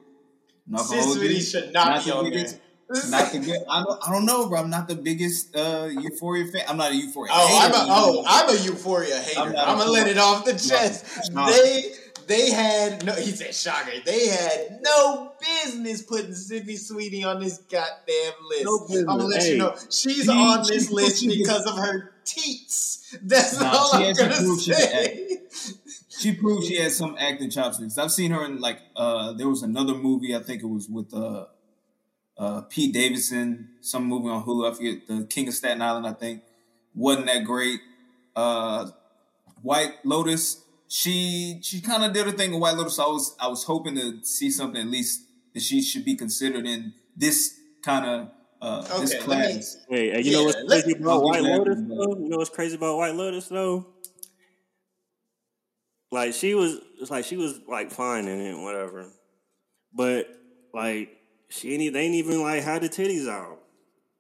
[0.67, 2.61] Not gonna Sid Sweeney should not, Not be the on biggest- there.
[3.09, 3.61] Not the good.
[3.69, 3.99] I don't.
[4.05, 4.59] I don't know, bro.
[4.59, 6.63] I'm not the biggest uh, Euphoria fan.
[6.67, 7.31] I'm not a Euphoria.
[7.33, 9.39] Oh, I'm a oh, I'm a Euphoria hater.
[9.39, 11.31] I'm I'm, gonna let it off the chest.
[11.31, 11.45] No.
[11.49, 11.83] They
[12.31, 13.13] they had no.
[13.13, 13.91] He said shocker.
[14.05, 18.65] They had no business putting Sydney Sweeney on this goddamn list.
[18.65, 18.99] No business.
[19.01, 19.51] I'm gonna let Hey.
[19.51, 23.17] you know she's She- on this put list to- because of her teats.
[23.21, 25.37] That's Nah, all I'm gonna she say.
[26.09, 27.97] She proved she had some acting chopsticks.
[27.97, 31.13] I've seen her in like uh there was another movie, I think it was with
[31.13, 31.45] uh
[32.37, 36.13] uh Pete Davidson, some movie on Hulu, I forget, The King of Staten Island, I
[36.13, 36.41] think.
[36.95, 37.79] Wasn't that great.
[38.35, 38.91] Uh
[39.61, 42.97] White Lotus, she she kind of did her thing in White Lotus.
[42.97, 45.21] So I was I was hoping to see something at least
[45.53, 49.77] that she should be considered in this kind of uh this Okay, let me- class.
[49.89, 52.17] Hey, hey, you know what's crazy about White Lotus one, though?
[52.21, 53.87] You know what's crazy about White Lotus though?
[56.11, 59.07] Like she was, it's like she was like fine in it, whatever.
[59.93, 60.27] But
[60.73, 61.09] like
[61.47, 63.59] she ain't, they ain't even like had the titties out.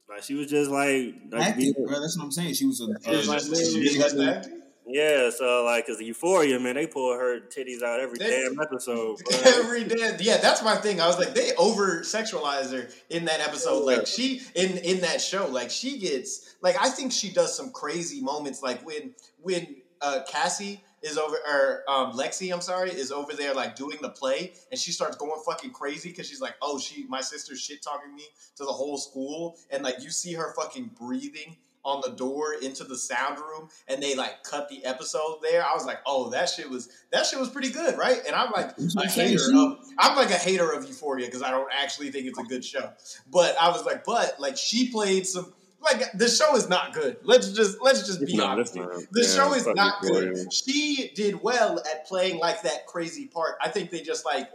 [0.07, 1.99] Like she was just like, like Acting, bro.
[1.99, 2.53] That's what I'm saying.
[2.53, 4.60] She was a She was uh, like, She man, was you just acting.
[4.91, 5.29] Yeah.
[5.29, 9.17] So like, cause the Euphoria, man, they pull her titties out every They- damn episode.
[9.29, 9.83] bro.
[9.83, 11.01] damn yeah, that's my thing.
[11.01, 13.79] I was like, they over sexualize her in that episode.
[13.79, 13.97] Yeah.
[13.97, 17.71] Like she in in that show, like she gets like I think she does some
[17.71, 18.61] crazy moments.
[18.61, 23.53] Like when when uh, Cassie is over or um, Lexi, I'm sorry, is over there
[23.53, 27.05] like doing the play, and she starts going fucking crazy because she's like, oh, she
[27.07, 28.23] my sister's shit talking me
[28.57, 32.83] to the whole school, and like you see her fucking breathing on the door into
[32.83, 35.65] the sound room and they like cut the episode there.
[35.65, 38.19] I was like, oh, that shit was that shit was pretty good, right?
[38.25, 39.29] And I'm like That's what a I'm saying.
[39.37, 42.43] hater of I'm like a hater of Euphoria because I don't actually think it's a
[42.43, 42.91] good show.
[43.31, 47.17] But I was like, but like she played some like the show is not good.
[47.23, 48.75] Let's just let's just It's be not, honest.
[48.75, 48.91] not.
[49.11, 50.33] The Yeah, show is not Euphoria.
[50.33, 50.53] good.
[50.53, 53.55] She did well at playing like that crazy part.
[53.59, 54.47] I think they just like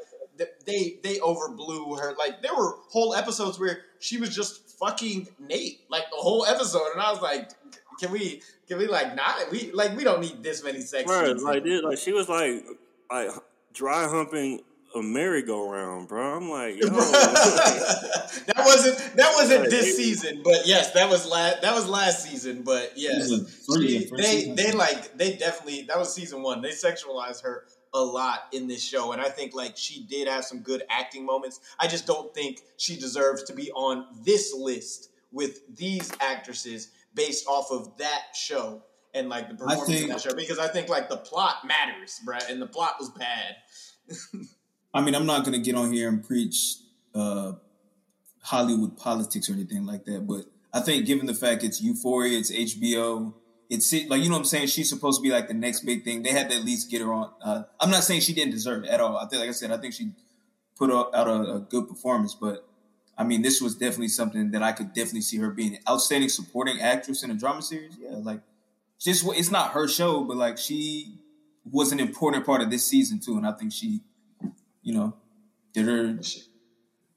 [0.66, 2.14] they they overblew her.
[2.16, 6.88] Like there were whole episodes where she was just fucking Nate, like the whole episode,
[6.92, 7.50] and I was like,
[8.00, 11.26] can we can we like not we like we don't need this many sex Bro,
[11.26, 11.42] scenes.
[11.42, 12.64] like, dude, like she was like,
[13.10, 13.30] like
[13.72, 14.60] dry humping
[14.94, 16.36] a merry-go-round, bro.
[16.38, 21.74] I'm like, yo, that wasn't that wasn't this season, but yes, that was last that
[21.74, 22.62] was last season.
[22.62, 26.62] But yes, It was three She- they they like they definitely that was season one.
[26.62, 27.64] They sexualized her
[27.96, 31.24] a lot in this show, and I think like she did have some good acting
[31.24, 31.60] moments.
[31.80, 37.46] I just don't think she deserves to be on this list with these actresses based
[37.48, 38.82] off of that show
[39.14, 42.20] and like the performance think- of that show because I think like the plot matters,
[42.24, 43.56] bruh, and the plot was bad.
[44.94, 46.76] I mean, I'm not gonna get on here and preach
[47.14, 47.52] uh,
[48.42, 52.52] Hollywood politics or anything like that, but I think given the fact it's Euphoria, it's
[52.52, 53.32] HBO,
[53.68, 54.68] it's like you know what I'm saying.
[54.68, 56.22] She's supposed to be like the next big thing.
[56.22, 57.30] They had to at least get her on.
[57.42, 59.16] Uh, I'm not saying she didn't deserve it at all.
[59.16, 60.10] I think, like I said, I think she
[60.78, 62.68] put out a, a good performance, but
[63.18, 66.28] I mean, this was definitely something that I could definitely see her being an outstanding
[66.28, 67.96] supporting actress in a drama series.
[68.00, 68.40] Yeah, like
[69.00, 71.14] just it's not her show, but like she
[71.70, 74.00] was an important part of this season too, and I think she,
[74.82, 75.14] you know,
[75.72, 76.18] did her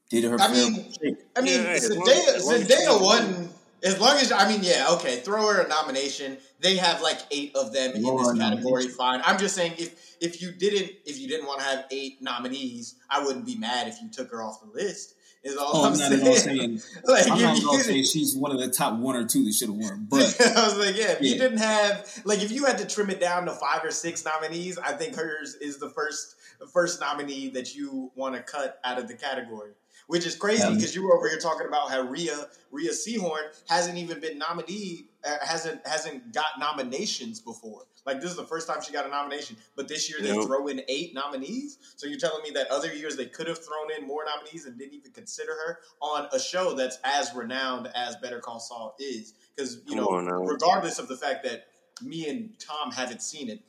[0.10, 0.40] did her.
[0.40, 1.18] I mean, shake.
[1.36, 3.49] I mean, Yeah, as Zendaya, as- as long as she Zendaya wasn't.
[3.84, 6.38] As long as I mean, yeah, okay, throw her a nomination.
[6.60, 8.88] They have like eight of them in this category.
[8.88, 9.22] Fine.
[9.26, 12.96] I'm just saying if if you didn't if you didn't want to have eight nominees,
[13.10, 15.16] I wouldn't be mad if you took her off the list.
[15.42, 16.36] Is all Oh, I'm, not saying.
[16.38, 16.82] saying.
[17.06, 19.46] like I'm not you at all saying she's one of the top one or two
[19.46, 22.52] that should have won, but I was like, yeah, if you didn't have like if
[22.52, 25.78] you had to trim it down to five or six nominees, I think hers is
[25.78, 26.36] the first
[26.74, 29.72] first nominee that you want to cut out of the category.
[30.10, 33.96] Which is crazy because you were over here talking about how Rhea Rhea Seehorn hasn't
[33.96, 37.84] even been nominee uh, hasn't hasn't got nominations before.
[38.08, 40.48] Like this is the first time she got a nomination, but this year they yep.
[40.48, 41.78] throw in eight nominees.
[41.96, 44.80] So you're telling me that other years they could have thrown in more nominees and
[44.80, 49.36] didn't even consider her on a show that's as renowned as Better Call Saul is?
[49.56, 51.68] Because you know, regardless of the fact that
[52.02, 53.60] me and Tom haven't seen it,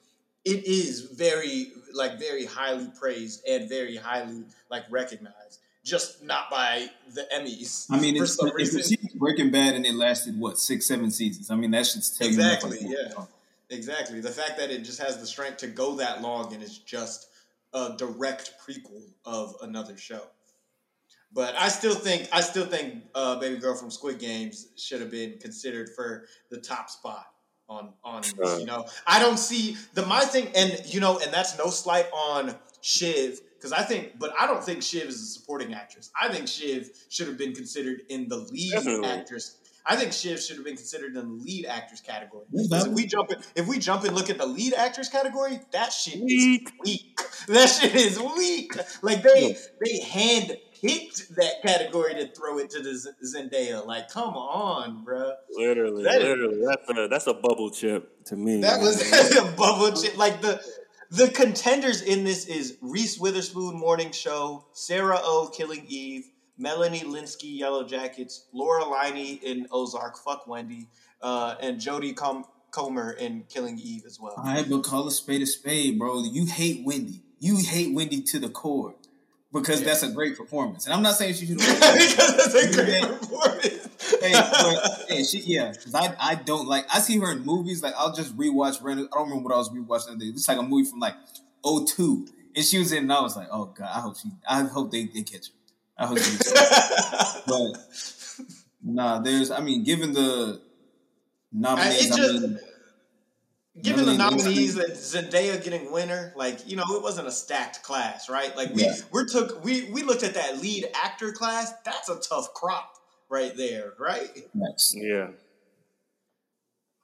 [0.47, 5.60] it is very like very highly praised and very highly like recognized
[5.91, 7.87] just not by the Emmys.
[7.91, 11.51] I mean, it's, it's Breaking Bad, and it lasted what six, seven seasons.
[11.51, 13.25] I mean, that should tell exactly, you yeah,
[13.69, 14.21] exactly.
[14.21, 17.29] The fact that it just has the strength to go that long and it's just
[17.73, 20.23] a direct prequel of another show.
[21.33, 25.11] But I still think I still think uh, Baby Girl from Squid Games should have
[25.11, 27.27] been considered for the top spot
[27.69, 31.33] on on uh, you know I don't see the my thing and you know and
[31.33, 35.27] that's no slight on Shiv because I think, but I don't think Shiv is a
[35.27, 36.11] supporting actress.
[36.21, 39.09] I think Shiv should have been considered in the lead Definitely.
[39.09, 39.57] actress.
[39.85, 42.45] I think Shiv should have been considered in the lead actress category.
[42.53, 45.93] If we jump in, if we jump and look at the lead actress category, that
[45.93, 46.69] shit weak.
[46.69, 47.21] is weak.
[47.49, 48.75] That shit is weak.
[49.03, 52.91] Like they they hand picked that category to throw it to the
[53.25, 53.85] Zendaya.
[53.85, 55.33] Like, come on, bro.
[55.57, 58.61] Literally, that literally, is, that's a that's a bubble chip to me.
[58.61, 58.85] That man.
[58.85, 60.17] was a bubble chip.
[60.17, 60.63] Like the
[61.11, 66.25] the contenders in this is Reese Witherspoon, Morning Show, Sarah O, oh, Killing Eve,
[66.57, 70.89] Melanie Lynskey, Yellow Jackets, Laura Linney in Ozark, Fuck Wendy,
[71.21, 74.35] uh, and Jodie Com- Comer in Killing Eve as well.
[74.37, 76.23] All right, but call a spade a spade, bro.
[76.23, 77.23] You hate Wendy.
[77.41, 78.95] You hate Wendy to the core
[79.53, 79.87] because yeah.
[79.87, 80.87] that's a great performance.
[80.87, 81.57] And I'm not saying she should.
[81.59, 83.80] because that's a great performance
[84.21, 87.83] hey, but, hey, she, yeah, because I, I don't like, I see her in movies,
[87.83, 90.31] like, I'll just rewatch random, I don't remember what I was rewatching the day.
[90.31, 91.15] It's like a movie from like
[91.65, 92.27] 02.
[92.57, 94.91] And she was in, and I was like, oh, God, I hope she, I hope
[94.91, 95.55] they, they catch her.
[95.99, 96.37] I hope she
[97.47, 98.47] But,
[98.83, 100.61] nah, there's, I mean, given the
[101.53, 102.59] nominees, I, just, I mean,
[103.83, 108.29] Given the nominees that Zendaya getting winner, like you know, it wasn't a stacked class,
[108.29, 108.55] right?
[108.57, 108.95] Like we yeah.
[109.13, 111.73] we took we we looked at that lead actor class.
[111.85, 112.93] That's a tough crop
[113.31, 114.31] right there, right?
[114.55, 114.95] Yes.
[114.97, 115.29] Yeah.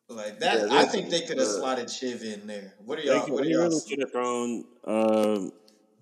[0.09, 2.75] Like that, yeah, I think they could have slotted Shiv in there.
[2.85, 3.27] What are y'all?
[3.27, 3.63] They, what are y'all?
[3.63, 5.53] Really could have thrown um,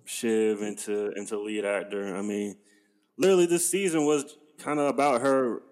[0.05, 2.15] Shiv into into lead actor.
[2.15, 2.55] I mean,
[3.17, 5.63] literally, this season was kind of about her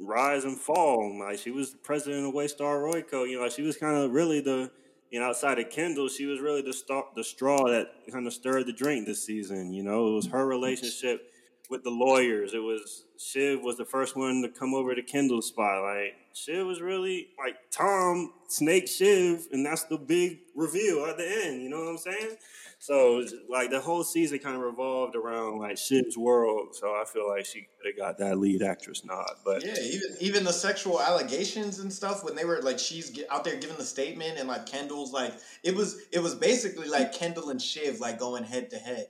[0.00, 1.18] rise and fall.
[1.18, 3.28] Like she was the president of Waystar Royco.
[3.28, 4.70] You know, like she was kind of really the
[5.10, 8.32] you know outside of Kendall, she was really the straw, the straw that kind of
[8.32, 9.74] stirred the drink this season.
[9.74, 11.31] You know, it was her relationship
[11.70, 12.54] with the lawyers.
[12.54, 15.82] It was Shiv was the first one to come over to Kendall's spot.
[15.82, 21.44] Like Shiv was really like Tom Snake Shiv, and that's the big reveal at the
[21.44, 21.62] end.
[21.62, 22.36] You know what I'm saying?
[22.82, 26.74] So like the whole season kind of revolved around like Shiv's world.
[26.74, 29.30] So I feel like she could have got that lead actress nod.
[29.44, 33.44] But yeah, even even the sexual allegations and stuff when they were like she's out
[33.44, 37.50] there giving the statement and like Kendall's like it was it was basically like Kendall
[37.50, 39.06] and Shiv like going head to head.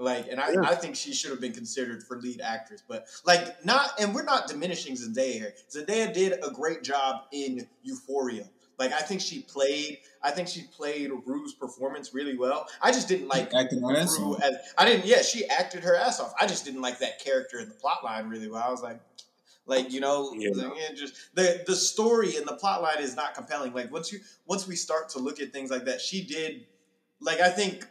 [0.00, 0.62] Like, and I, yeah.
[0.62, 4.24] I think she should have been considered for lead actress, but like not, and we're
[4.24, 5.54] not diminishing Zendaya here.
[5.70, 8.48] Zendaya did a great job in Euphoria.
[8.78, 12.66] Like, I think she played, I think she played Rue's performance really well.
[12.80, 14.42] I just didn't like acting her ass off.
[14.42, 16.32] As, I didn't, yeah, she acted her ass off.
[16.40, 18.62] I just didn't like that character in the plot line really well.
[18.66, 19.02] I was like,
[19.66, 20.50] like you know, yeah.
[20.94, 23.74] just the the story and the plot line is not compelling.
[23.74, 26.66] Like once you once we start to look at things like that, she did.
[27.20, 27.86] Like I think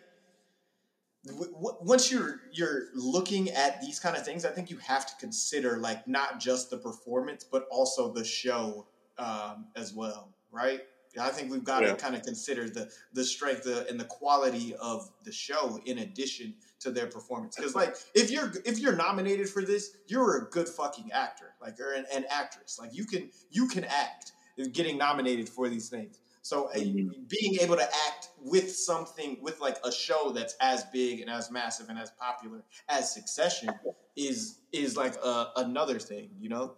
[1.26, 5.78] once you're you're looking at these kind of things, I think you have to consider
[5.78, 10.82] like not just the performance, but also the show um, as well, right?
[11.20, 11.90] I think we've got yeah.
[11.90, 16.54] to kind of consider the the strength and the quality of the show in addition
[16.82, 17.56] to their performance.
[17.56, 21.80] Because like if you're if you're nominated for this, you're a good fucking actor, like
[21.80, 22.78] or an, an actress.
[22.80, 24.34] Like you can you can act.
[24.74, 26.20] Getting nominated for these things.
[26.42, 27.10] So mm-hmm.
[27.28, 31.52] being able to act with something with like a show that's as big and as
[31.52, 33.70] massive and as popular as Succession
[34.16, 36.76] is is like a, another thing, you know.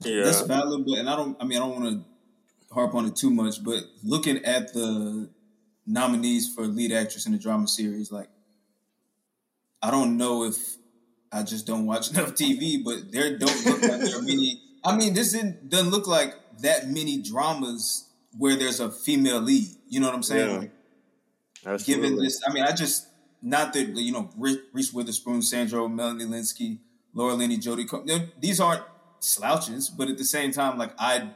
[0.00, 1.36] Yeah, that's valid, but and I don't.
[1.40, 5.28] I mean, I don't want to harp on it too much, but looking at the
[5.86, 8.28] nominees for lead actress in a drama series, like
[9.82, 10.56] I don't know if
[11.30, 14.60] I just don't watch enough TV, but there don't look like there are many.
[14.84, 18.08] I mean, this doesn't look like that many dramas
[18.38, 19.68] where there's a female lead.
[19.88, 20.62] You know what I'm saying?
[21.64, 21.72] Yeah.
[21.72, 23.06] Like, given this, I mean, I just
[23.40, 26.78] not that you know Reese Witherspoon, Sandra, Melanie Lynskey,
[27.14, 28.30] Laura Linney, Jodie.
[28.40, 28.82] These aren't
[29.20, 31.30] slouches, but at the same time, like I,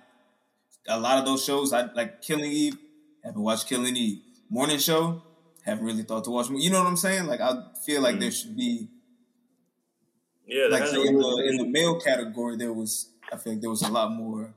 [0.88, 2.76] a lot of those shows, I like Killing Eve.
[3.24, 4.22] Haven't watched Killing Eve.
[4.48, 5.22] Morning Show.
[5.64, 6.48] haven't really thought to watch.
[6.48, 7.26] You know what I'm saying?
[7.26, 7.52] Like I
[7.84, 8.20] feel like Mm.
[8.20, 8.88] there should be
[10.46, 13.70] Yeah, like that's in the in the male category there was I feel like there
[13.70, 14.54] was a lot more.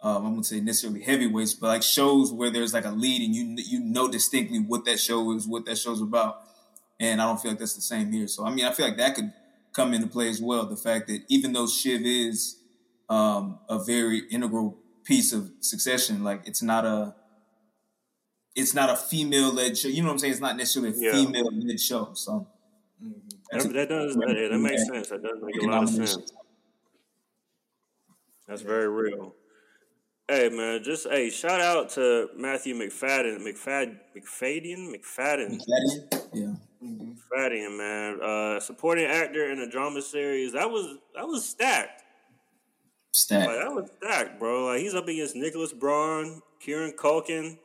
[0.00, 3.34] Um, I wouldn't say necessarily heavyweights, but like shows where there's like a lead and
[3.34, 6.42] you you know distinctly what that show is, what that show's about,
[7.00, 8.28] and I don't feel like that's the same here.
[8.28, 9.32] So I mean, I feel like that could
[9.72, 10.66] come into play as well.
[10.66, 12.60] The fact that even though Shiv is
[13.08, 17.16] um, a very integral piece of Succession, like it's not a
[18.54, 19.88] it's not a female led show.
[19.88, 20.32] You know what I'm saying?
[20.32, 21.12] It's not necessarily a Yeah.
[21.12, 22.12] female led show.
[22.14, 22.48] So
[23.50, 25.08] that's that, a- that does that, that makes sense.
[25.08, 26.16] That does make a lot of sense.
[28.46, 29.34] That's very real.
[30.30, 35.58] Hey man, just hey, shout out to Matthew Macfadyen, McFad, Macfadyen, Macfadyen,
[36.34, 36.52] Yeah.
[36.82, 38.20] Macfadyen, man.
[38.22, 40.52] Uh, supporting actor in a drama series.
[40.52, 42.02] That was that was stacked.
[43.12, 43.46] Stack.
[43.48, 44.66] Like, that was stacked, bro.
[44.66, 47.56] Like he's up against Nicholas Braun, Kieran Culkin,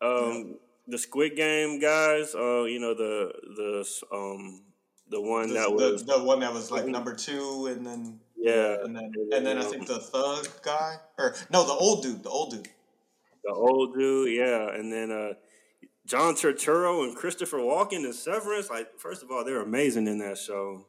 [0.00, 0.56] um,
[0.88, 2.34] the Squid Game guys.
[2.34, 4.62] Uh, you know the the um
[5.10, 8.76] the one The, that was the, one that was like number two, and then yeah,
[8.84, 12.30] and then and then I think the thug guy, or no, the old dude, the
[12.30, 12.68] old dude.
[13.44, 15.32] the old dude, yeah, and then uh,
[16.06, 18.70] John Turturro and Christopher Walken and Severance.
[18.70, 20.86] Like, first of all, they're amazing in that show.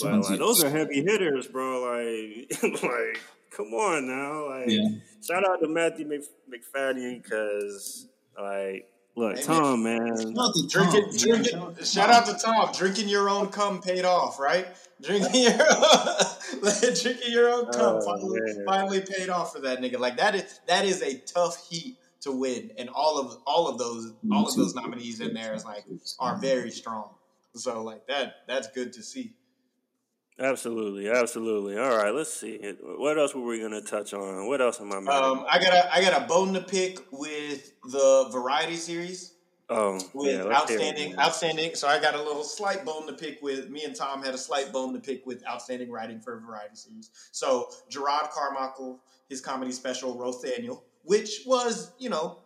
[0.00, 1.80] But like, those are heavy hitters, bro.
[1.82, 3.20] Like, like,
[3.50, 4.48] come on now.
[4.48, 4.88] Like, Yeah.
[5.26, 6.22] shout out to Matthew Mc,
[6.52, 8.06] Macfadyen because,
[8.38, 8.90] like,
[9.20, 10.06] look, Tom, man.
[10.06, 11.58] The Drinking, Tom, drinking.
[11.60, 11.84] man.
[11.84, 12.72] Shout out to Tom.
[12.74, 14.66] Drinking your own cum paid off, right?
[15.02, 15.52] Drinking your,
[17.02, 18.64] drinking your own cum Oh, finally, man.
[18.66, 19.98] finally paid off for that nigga.
[19.98, 23.78] Like that is that is a tough heat to win, and all of all of
[23.78, 25.84] those all of those nominees in there is like
[26.18, 27.10] are very strong.
[27.54, 29.32] So like that that's good to see.
[30.40, 31.78] Absolutely, absolutely.
[31.78, 32.58] All right, let's see.
[32.80, 34.46] What else were we gonna touch on?
[34.46, 35.00] What else am I?
[35.00, 35.22] missing?
[35.22, 39.34] Um, I got a I got a bone to pick with the variety series.
[39.68, 41.74] oh, with yeah, let's hear it, outstanding, outstanding.
[41.74, 43.68] So I got a little slight bone to pick with.
[43.68, 46.76] Me and Tom had a slight bone to pick with outstanding writing for a variety
[46.76, 47.10] series.
[47.32, 52.38] So Jerrod Carmichael, his comedy special Rothaniel, which was you know,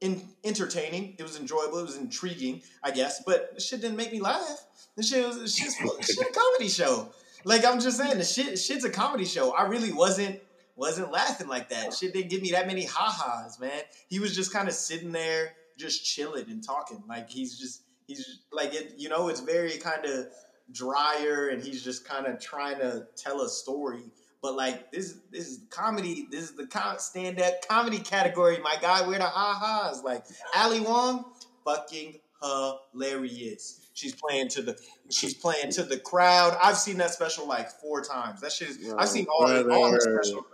[0.00, 1.14] in, entertaining.
[1.16, 1.78] It was enjoyable.
[1.78, 3.22] It was intriguing, I guess.
[3.24, 4.66] But the shit didn't make me laugh.
[4.96, 7.12] The shit was shit a comedy show.
[7.44, 9.52] Like I'm just saying, the shit shit's a comedy show.
[9.52, 10.40] I really wasn't
[10.76, 11.94] wasn't laughing like that.
[11.94, 13.82] Shit didn't give me that many ha-has, man.
[14.08, 17.02] He was just kind of sitting there, just chilling and talking.
[17.08, 18.94] Like he's just he's like it.
[18.96, 20.26] You know, it's very kind of
[20.72, 24.04] drier, and he's just kind of trying to tell a story.
[24.42, 26.26] But like this, this is comedy.
[26.30, 29.06] This is the com- stand-up comedy category, my guy.
[29.06, 30.02] Where the ha-has?
[30.02, 30.24] Like
[30.56, 31.26] Ali Wong,
[31.64, 33.89] fucking hilarious.
[34.00, 34.78] She's playing to the
[35.10, 36.56] she's playing to the crowd.
[36.62, 38.40] I've seen that special like four times.
[38.40, 38.94] That shit is.
[38.96, 40.44] I've seen all all her specials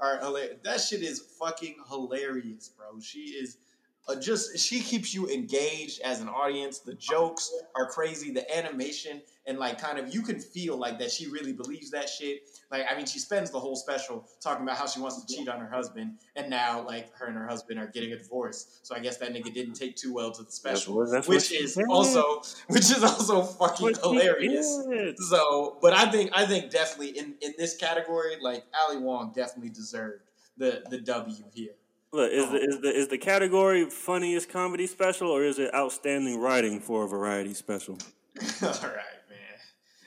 [0.00, 0.56] are hilarious.
[0.62, 3.00] That shit is fucking hilarious, bro.
[3.00, 3.58] She is
[4.06, 6.80] uh, just she keeps you engaged as an audience.
[6.80, 8.30] The jokes are crazy.
[8.30, 12.08] The animation and like kind of you can feel like that she really believes that
[12.08, 12.42] shit.
[12.70, 15.48] Like I mean, she spends the whole special talking about how she wants to cheat
[15.48, 18.80] on her husband, and now like her and her husband are getting a divorce.
[18.82, 21.52] So I guess that nigga didn't take too well to the special, what- that's which
[21.52, 21.84] is said.
[21.88, 24.84] also which is also fucking hilarious.
[24.90, 25.18] did.
[25.18, 29.70] So, but I think I think definitely in in this category, like Ali Wong definitely
[29.70, 30.22] deserved
[30.56, 31.72] the the W here.
[32.14, 32.62] Look, is the oh.
[32.62, 37.08] is the is the category funniest comedy special or is it outstanding writing for a
[37.08, 37.98] variety special?
[38.62, 39.58] All right, man.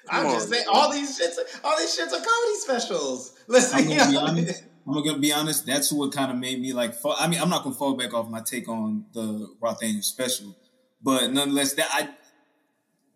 [0.09, 3.37] Come I'm on, just saying all these shits, all these shits are comedy specials.
[3.47, 4.63] Listen, I'm gonna be you honest.
[4.87, 5.65] I'm gonna be honest.
[5.65, 6.95] That's what kind of made me like.
[6.95, 10.55] Fall, I mean, I'm not gonna fall back off my take on the Rothaniel special,
[11.03, 12.09] but nonetheless, that I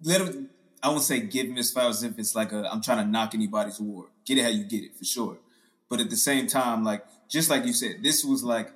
[0.04, 0.50] let him.
[0.84, 3.34] I won't say give him his flowers if it's like a I'm trying to knock
[3.36, 4.10] anybody's award.
[4.26, 5.38] Get it how you get it for sure.
[5.88, 8.70] But at the same time, like just like you said, this was like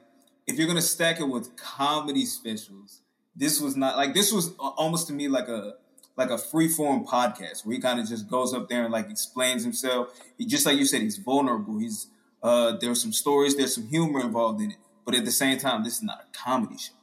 [0.48, 3.02] if you're gonna stack it with comedy specials,
[3.36, 5.74] this was not like this was almost to me like a
[6.18, 9.10] like a free form podcast where he kind of just goes up there and like
[9.10, 10.10] explains himself.
[10.38, 11.78] He just like you said, he's vulnerable.
[11.80, 12.08] He's
[12.42, 15.84] uh there's some stories, there's some humor involved in it, but at the same time,
[15.84, 16.94] this is not a comedy show.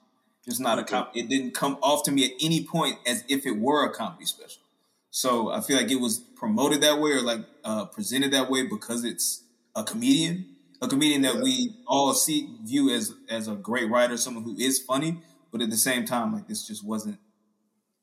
[0.47, 3.47] It's not a com- it didn't come off to me at any point as if
[3.47, 4.63] it were a comedy special.
[5.11, 8.67] So I feel like it was promoted that way or like uh, presented that way
[8.67, 9.45] because it's
[9.77, 10.52] a comedian,
[10.83, 14.79] a comedian that we all see view as as a great writer, someone who is
[14.79, 15.19] funny.
[15.51, 17.19] But at the same time, like this just wasn't.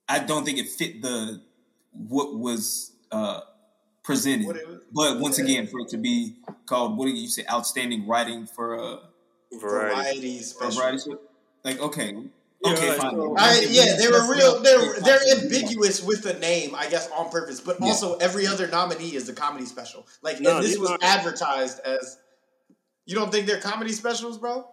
[0.07, 1.41] I don't think it fit the
[1.91, 3.41] what was uh,
[4.03, 4.47] presented.
[4.47, 8.07] What was- but once again, for it to be called, what do you say, outstanding
[8.07, 8.99] writing for a,
[9.59, 9.95] Variety.
[9.95, 10.79] variety for a special.
[10.81, 11.19] variety show?
[11.63, 12.13] Like okay,
[12.63, 13.15] Yeah, okay, like, fine.
[13.37, 14.61] I, yeah, they were real.
[14.61, 17.59] They're they're ambiguous with the name, I guess, on purpose.
[17.59, 20.07] But also, every other nominee is a comedy special.
[20.23, 22.17] Like, No, and this was aren't- advertised as.
[23.09, 24.67] You don't think they're comedy specials, bro?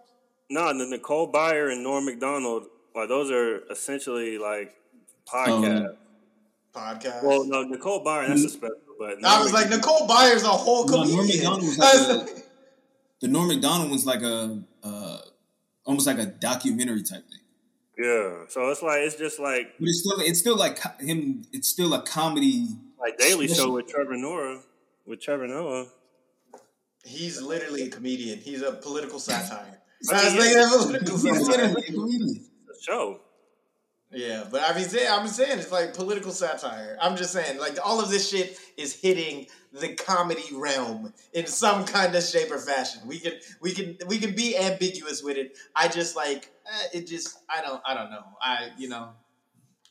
[0.51, 4.75] No, the Nicole Byer and Norm Macdonald, Well, those are essentially like
[5.27, 5.95] podcasts.
[6.71, 7.23] Podcast.
[7.23, 8.75] Well, no, Nicole Byer, that's a special.
[8.99, 11.45] But I was like, Nicole Byer's a whole No, Norm comedian.
[11.45, 12.41] Macdonald was like a,
[13.21, 15.17] the Norm Macdonald was like a uh,
[15.85, 17.39] almost like a documentary type thing.
[17.97, 18.43] yeah.
[18.49, 21.43] So it's like it's just like But it's still it's still like him.
[21.53, 22.67] It's still a comedy.
[22.99, 24.61] like Daily Show with Trevor Noah,
[25.07, 25.87] with Trevor Noah.
[27.07, 28.39] He's literally a comedian.
[28.39, 29.81] He's a political satire.
[30.01, 30.61] See, That's yeah.
[30.63, 31.41] like a political He's satire.
[31.67, 32.45] literally a comedian.
[32.67, 33.21] The show.
[34.11, 36.97] Yeah, but I mean, say- I'm saying it's like political satire.
[37.01, 41.83] I'm just saying, like all of this shit is hitting the comedy realm in some
[41.83, 43.01] kind of shape or fashion.
[43.05, 45.57] We can, we can, we can be ambiguous with it.
[45.75, 47.07] I just like eh, it.
[47.07, 48.23] Just I don't, I don't know.
[48.41, 49.09] I, you know,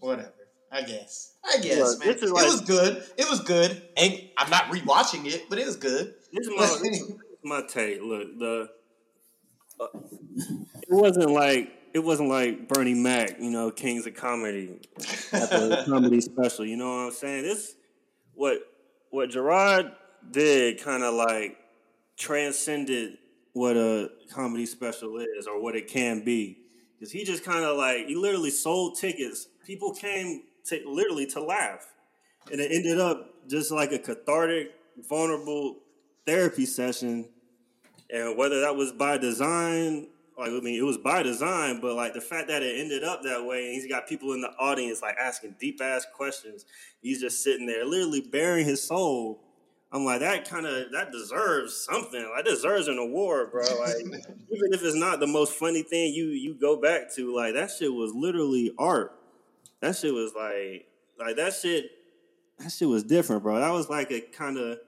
[0.01, 0.33] whatever.
[0.71, 1.35] I guess.
[1.45, 2.15] I guess, Look, man.
[2.17, 3.05] is it was good.
[3.17, 3.83] It was good.
[3.97, 6.15] And I'm not rewatching it, but it was good.
[6.33, 7.13] This is my, this is
[7.45, 8.03] my take.
[8.03, 8.69] Look, the
[9.81, 14.81] uh, it wasn't like it wasn't like Bernie Mac, you know, Kings of Comedy
[15.33, 16.67] at the comedy special.
[16.67, 17.45] You know what I'm saying?
[17.45, 17.75] This
[18.35, 18.59] what
[19.11, 19.93] what Jerrod
[20.31, 21.57] did kind of like
[22.17, 23.19] transcended
[23.53, 26.59] what a comedy special is or what it can be.
[26.99, 29.49] Because he just kind of like he literally sold tickets.
[29.65, 31.87] People came to literally to laugh,
[32.51, 34.73] and it ended up just like a cathartic,
[35.09, 35.77] vulnerable
[36.25, 37.29] therapy session.
[38.11, 40.09] And whether that was by design,
[40.39, 43.23] like I mean, it was by design, but like the fact that it ended up
[43.23, 46.67] that way, and he's got people in the audience like asking deep ass questions.
[47.01, 49.43] He's just sitting there, literally bearing his soul.
[49.93, 52.31] I'm like, that kind of that deserves something.
[52.35, 53.65] Like deserves an award, bro.
[53.81, 57.55] Like even if it's not the most funny thing you you go back to, like
[57.55, 59.13] that shit was literally art.
[59.81, 60.87] That shit was like
[61.19, 61.91] like that shit.
[62.59, 63.61] That shit was different, bro.
[63.61, 64.79] That was like a kind of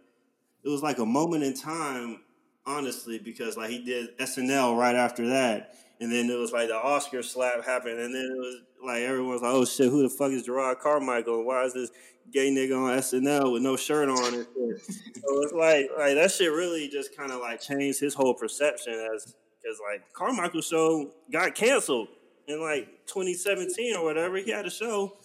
[0.64, 2.20] it was like a moment in time,
[2.66, 6.76] honestly, because like he did SNL right after that, and then it was like the
[6.76, 10.32] Oscar slap happened, and then it was like everyone's like, "Oh shit, who the fuck
[10.32, 11.44] is Jerrod Carmichael?
[11.44, 11.90] Why is this
[12.32, 14.46] gay nigga on SNL with no shirt on?" And
[14.80, 18.94] so it's like like that shit really just kind of like changed his whole perception
[19.14, 22.08] as because like Carmichael show got canceled
[22.48, 24.36] in like 2017 or whatever.
[24.38, 25.16] He had a show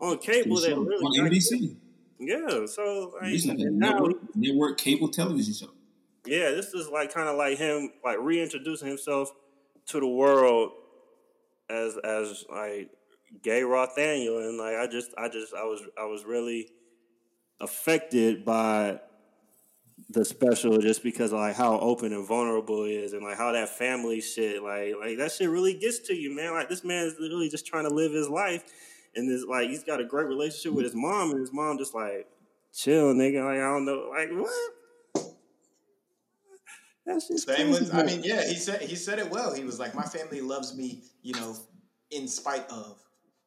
[0.00, 1.76] on cable that on really got- NBC.
[2.18, 5.70] yeah, so like, It's like a now network, network cable television show.
[6.26, 9.30] yeah, this is like kind of like him like reintroducing himself
[9.86, 10.72] to the world
[11.68, 12.90] as as like
[13.42, 16.68] gay Rothaniel, and like I just I just I was I was really
[17.60, 19.00] affected by
[20.10, 23.52] the special just because of like how open and vulnerable it is and like how
[23.52, 27.06] that family shit like like that shit really gets to you man like this man
[27.06, 28.64] is literally just trying to live his life
[29.14, 31.94] and this like he's got a great relationship with his mom and his mom just
[31.94, 32.26] like
[32.74, 34.50] chill nigga like I don't know like what
[37.06, 39.52] that's just Same with, I mean, yeah, he said he said it well.
[39.54, 41.56] He was like, my family loves me, you know,
[42.10, 42.98] in spite of.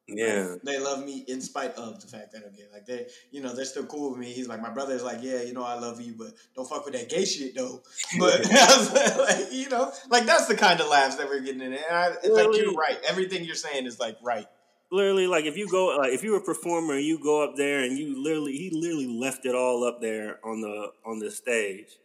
[0.08, 2.64] Yeah They love me in spite of the fact that I'm gay.
[2.72, 4.32] Like they, you know, they're still cool with me.
[4.32, 6.94] He's like, my brother's like, yeah, you know, I love you, but don't fuck with
[6.94, 7.82] that gay shit though.
[8.18, 11.72] But like, you know, like that's the kind of laughs that we're getting in.
[11.72, 12.98] And I, like you're right.
[13.08, 14.46] Everything you're saying is like right.
[14.90, 17.80] literally like if you go like if you're a performer and you go up there
[17.82, 21.98] and you literally he literally left it all up there on the on the stage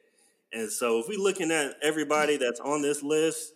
[0.51, 3.53] and so if we looking at everybody that's on this list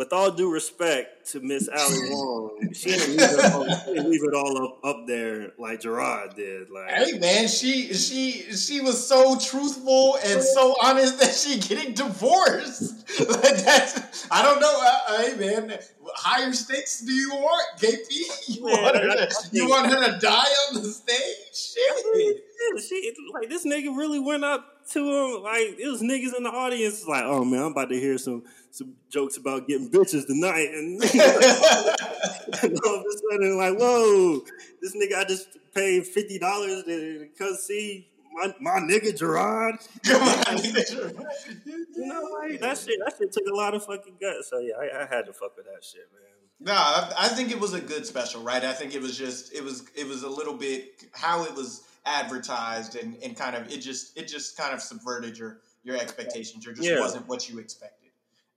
[0.00, 4.10] with all due respect to Miss Ali Wong, she didn't leave it all, she didn't
[4.10, 6.70] leave it all up, up there like Jerrod did.
[6.70, 11.92] Like, Hey man, she she she was so truthful and so honest that she getting
[11.92, 12.94] divorced.
[13.28, 14.74] like that's I don't know.
[14.82, 15.78] Uh, hey man,
[16.14, 18.56] higher stakes do you want, KP?
[18.56, 21.18] You Man, want her to, you want her to die on the stage?
[21.52, 22.44] Shit.
[22.74, 26.42] Yeah, she like this nigga really went up to him like it was niggas in
[26.42, 30.26] the audience like oh man I'm about to hear some some jokes about getting bitches
[30.26, 31.02] tonight and,
[32.62, 34.40] and all of a sudden like whoa
[34.80, 39.86] this nigga I just paid fifty dollars to come see my, my nigga Jerrod.
[41.96, 44.74] You know like that shit that shit took a lot of fucking guts so yeah
[44.80, 46.30] I, I had to fuck with that shit man.
[46.62, 48.62] No, I, I think it was a good special, right?
[48.62, 51.84] I think it was just it was it was a little bit how it was
[52.06, 56.66] advertised and, and kind of it just it just kind of subverted your your expectations.
[56.66, 57.00] or just Yeah.
[57.00, 58.10] wasn't what you expected.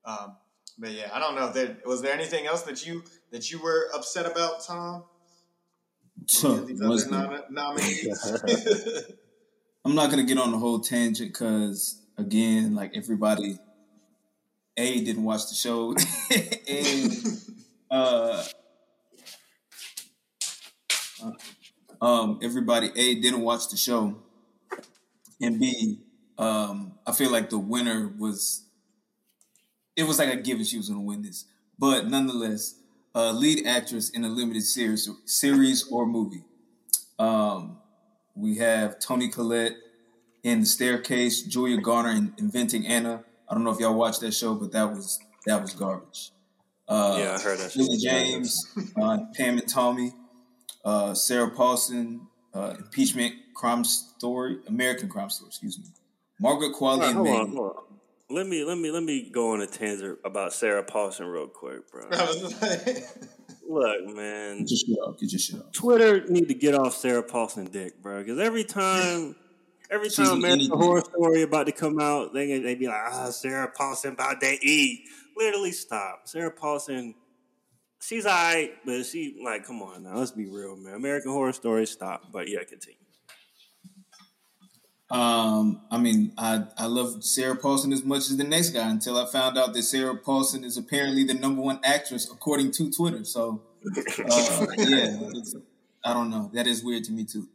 [0.05, 0.35] Um,
[0.77, 1.51] but yeah, I don't know.
[1.51, 5.03] There, was there anything else that you that you were upset about, Tom?
[6.43, 8.43] Any these other nom- nominees?
[9.85, 13.59] I'm not gonna get on the whole tangent because again, like everybody,
[14.77, 15.93] a didn't watch the show,
[16.67, 17.41] and
[17.91, 18.43] uh,
[22.03, 24.17] um, everybody a didn't watch the show,
[25.41, 25.99] and b
[26.37, 28.65] um, I feel like the winner was.
[29.95, 31.45] It was like a given she was gonna win this,
[31.79, 32.75] but nonetheless,
[33.15, 36.43] uh, lead actress in a limited series, series or movie.
[37.17, 37.77] Um,
[38.35, 39.73] we have Toni Collette
[40.43, 43.23] in The Staircase, Julia Garner in Inventing Anna.
[43.47, 46.31] I don't know if y'all watched that show, but that was that was garbage.
[46.87, 47.75] Uh, yeah, I heard that.
[47.77, 48.59] Lily James,
[48.99, 50.11] uh, Pam and Tommy,
[50.83, 55.85] uh, Sarah Paulson, uh, Impeachment Crime Story, American Crime Story, excuse me.
[56.39, 57.83] Margaret Qualley Right, hold on, hold on.
[58.29, 61.91] Let me let me let me go on a tangent about Sarah Paulson real quick,
[61.91, 62.07] bro.
[62.11, 63.05] I was like,
[63.67, 65.19] Look, man, Get your shit off.
[65.19, 65.71] Get your shit off.
[65.71, 68.19] Twitter need to get off Sarah Paulson dick, bro.
[68.19, 69.35] Because every time,
[69.89, 70.69] every She's time American.
[70.69, 74.57] Horror Story about to come out, they they be like, ah, Sarah Paulson about to
[74.65, 75.05] eat.
[75.37, 76.21] Literally, stop.
[76.25, 77.15] Sarah Paulson,
[78.03, 80.95] she's alright, but she like, come on now, let's be real, man.
[80.95, 82.31] American Horror Story, stop.
[82.31, 82.97] But yeah, continue.
[85.09, 89.17] Um, I mean, I I love Sarah Paulson as much as the next guy until
[89.17, 93.23] I found out that Sarah Paulson is apparently the number one actress according to Twitter.
[93.23, 95.19] So, uh, yeah,
[96.03, 96.49] I don't know.
[96.53, 97.47] That is weird to me too.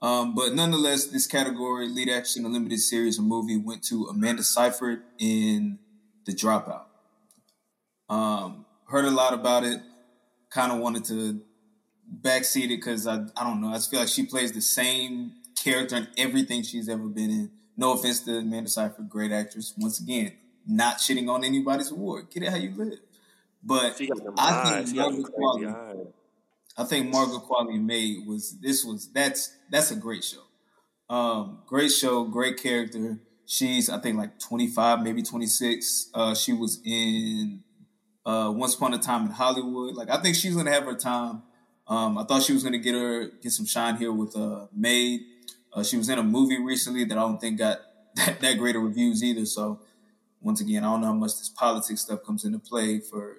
[0.00, 4.42] Um, but nonetheless, this category, lead in a limited series or movie, went to Amanda
[4.42, 5.78] Seyfried in
[6.24, 6.86] The Dropout.
[8.08, 9.80] Um, heard a lot about it.
[10.52, 11.40] Kind of wanted to
[12.20, 13.68] backseat it because I I don't know.
[13.68, 15.32] I just feel like she plays the same
[15.62, 17.50] character in everything she's ever been in.
[17.76, 19.72] No offense to Amanda Seyfried, great actress.
[19.78, 20.32] Once again,
[20.66, 22.30] not shitting on anybody's award.
[22.30, 22.98] Get it how you live.
[23.62, 26.06] But She got them I think She got them Margaret Qualley.
[26.76, 30.42] I think Margaret Qualley Maid was this was that's that's a great show.
[31.08, 33.18] Um, great show, great character.
[33.46, 36.10] She's I think like 25, maybe 26.
[36.14, 37.62] Uh, she was in
[38.24, 39.94] uh, Once Upon a Time in Hollywood.
[39.94, 41.42] Like I think she's gonna have her time.
[41.86, 45.22] Um, I thought she was gonna get her get some shine here with uh, Maid.
[45.72, 47.78] Uh, she was in a movie recently that I don't think got
[48.16, 49.46] that, that great of reviews either.
[49.46, 49.80] So
[50.40, 53.36] once again, I don't know how much this politics stuff comes into play for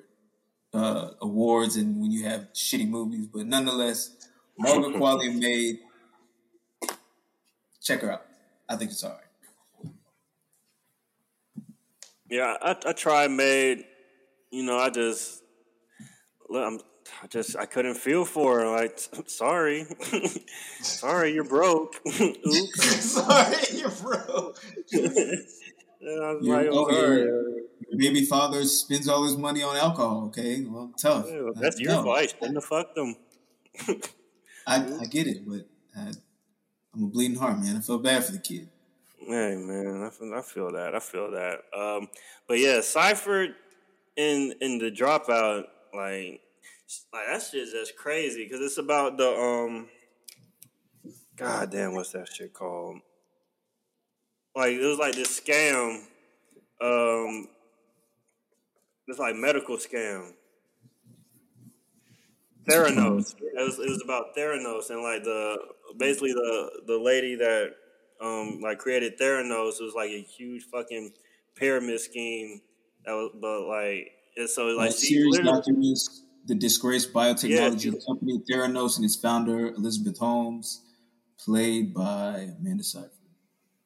[0.73, 4.15] uh, awards and when you have shitty movies, but nonetheless,
[4.57, 5.79] Margaret Qualley Maid.
[7.81, 8.25] Check her out.
[8.69, 9.19] I think it's all right.
[12.29, 13.85] Yeah, I, I tried Maid.
[14.53, 15.41] You know, I just,
[16.47, 16.79] look, I'm,
[17.23, 18.69] I just, I couldn't feel for her.
[18.69, 19.87] Like, sorry,
[20.81, 21.95] sorry, you're broke.
[22.05, 23.01] Oops.
[23.01, 24.53] sorry, you bro.
[24.91, 27.17] And I was You're like, I'm over sorry.
[27.17, 27.63] here.
[27.89, 30.25] Your baby father spends all his money on alcohol.
[30.27, 31.25] Okay, well, tough.
[31.27, 32.33] Yeah, that's your No, vice.
[32.33, 33.15] Shouldn't have fucked them.
[34.67, 36.11] I, I get it, but I,
[36.93, 37.77] I'm a bleeding heart, man.
[37.77, 38.69] I feel bad for the kid.
[39.17, 40.93] Hey man, I feel, I feel that.
[40.93, 41.61] I feel that.
[41.75, 42.07] Um,
[42.47, 43.55] but yeah, Seyfried
[44.15, 46.41] in in the dropout, like,
[47.11, 49.87] like that shit's just crazy because it's about the um,
[51.35, 52.99] god damn, what's that shit called?
[54.55, 56.03] Like it was like this scam,
[56.81, 57.47] um,
[59.07, 60.33] this like medical scam.
[62.67, 63.35] Theranos.
[63.41, 65.57] It was, it was about Theranos and like the
[65.97, 67.71] basically the the lady that
[68.21, 71.11] um like created Theranos was like a huge fucking
[71.55, 72.61] pyramid scheme
[73.05, 77.99] that was but like and so like she series documents the disgraced biotechnology Yeah.
[78.07, 80.81] company Theranos and its founder Elizabeth Holmes,
[81.37, 83.09] played by Amanda Seyfried.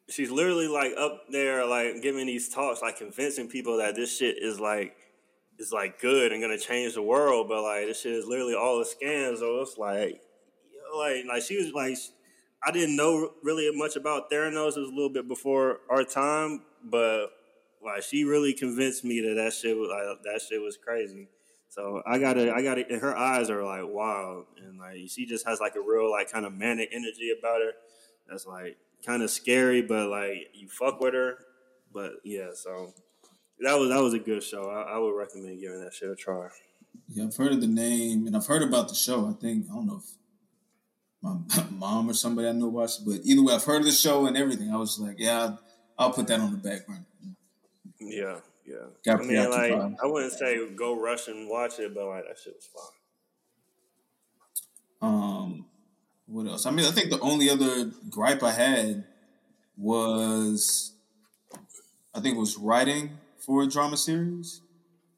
[0.10, 4.38] she's literally like up there like giving these talks like convincing people that this shit
[4.42, 4.96] is like
[5.60, 8.80] is like good and gonna change the world but like this shit is literally all
[8.82, 10.22] a scam so it's like
[10.72, 11.96] you know, like like she was like
[12.66, 16.62] I didn't know really much about Theranos it was a little bit before our time
[16.84, 17.28] but
[17.84, 21.28] like she really convinced me that that shit was like, that shit was crazy
[21.70, 25.60] so I gotta I gotta her eyes are like wow and like she just has
[25.60, 27.72] like a real like kind of manic energy about her
[28.28, 31.38] that's like kind of scary, but like you fuck with her.
[31.94, 32.94] But yeah, so
[33.60, 34.70] that was that was a good show.
[34.70, 36.50] I, I would recommend giving that shit a try.
[37.10, 39.28] Yeah, I've heard of the name and I've heard about the show.
[39.28, 40.10] I think I don't know if
[41.22, 44.26] my mom or somebody I know watched but either way, I've heard of the show
[44.26, 44.72] and everything.
[44.72, 45.56] I was like, yeah,
[45.98, 47.06] I'll, put that on the back burner.
[48.00, 48.76] Yeah, yeah.
[49.06, 49.72] Got I mean, like.
[49.72, 52.66] I wouldn't say go rush and watch it, but like that shit was
[55.02, 55.10] fun.
[55.10, 55.66] Um,
[56.28, 56.66] what else?
[56.66, 59.04] I mean, I think the only other gripe I had
[59.78, 60.92] was,
[62.14, 64.62] I think it was writing for a drama series.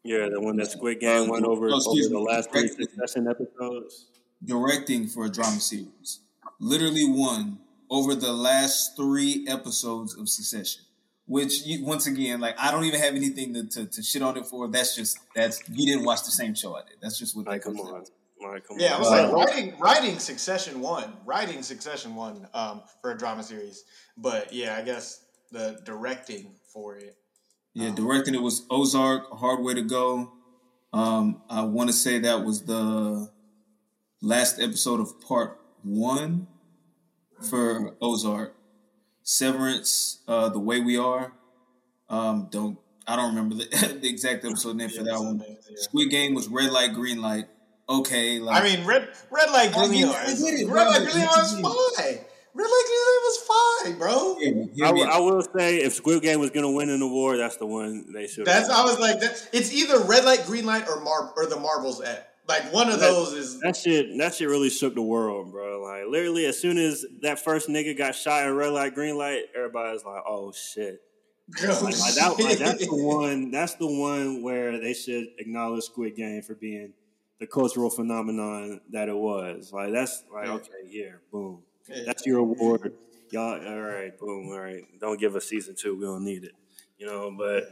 [0.04, 3.28] Yeah, the one that Squid Game Uh, went over oh, over the last three succession
[3.28, 4.06] episodes.
[4.44, 6.20] directing for a drama series.
[6.60, 7.60] Literally won
[7.90, 10.84] over the last three episodes of Succession.
[11.30, 14.36] Which you, once again, like I don't even have anything to, to, to shit on
[14.36, 14.68] it for.
[14.68, 16.98] That's just that's you didn't watch the same show I did.
[17.02, 18.12] That's just what Like, that come comes on, down to.
[18.52, 19.00] like, come Yeah, I on.
[19.00, 23.84] was Uh, like writing writing Succession one, writing Succession one um, for a drama series.
[24.18, 27.16] But yeah, I guess the directing for it.
[27.76, 30.32] Yeah, Um, directing it was Ozark, Hard Way to Go,
[30.94, 33.30] Um, I want to say that was the
[34.22, 36.48] last episode of part one
[37.50, 38.56] for Ozark.
[39.30, 41.32] Severance, uh, The Way We Are.
[42.10, 45.46] Um, don't I don't remember the, the exact episode name for that one.
[45.76, 47.46] Squid Game was Red Light, Green Light.
[47.88, 50.26] Okay, like, I mean red red light, green light.
[50.26, 52.18] Red light, green light was fine.
[52.56, 54.38] Red light, green light was fine, bro.
[54.74, 57.68] Yeah, I, I, will say if Squid Game was gonna win an award, that's the
[57.68, 58.46] one they should.
[58.46, 61.60] That's I was like, that, it's either red light, green light, or Mar or the
[61.60, 62.29] Marbles at.
[62.50, 64.18] Like one of that, those is that shit.
[64.18, 65.84] That shit really shook the world, bro.
[65.84, 69.44] Like literally, as soon as that first nigga got shot in red light, green light,
[69.56, 71.00] everybody's like, "Oh shit."
[71.64, 73.50] Oh, like, like, that, like, that's the one.
[73.50, 76.94] That's the one where they should acknowledge Squid Game for being
[77.40, 79.72] the cultural phenomenon that it was.
[79.74, 81.62] Like that's like okay, yeah, boom.
[82.06, 82.94] That's your award,
[83.32, 83.66] y'all.
[83.68, 84.50] All right, boom.
[84.52, 85.96] All right, don't give us season two.
[85.98, 86.54] We don't need it.
[86.98, 87.64] You know, but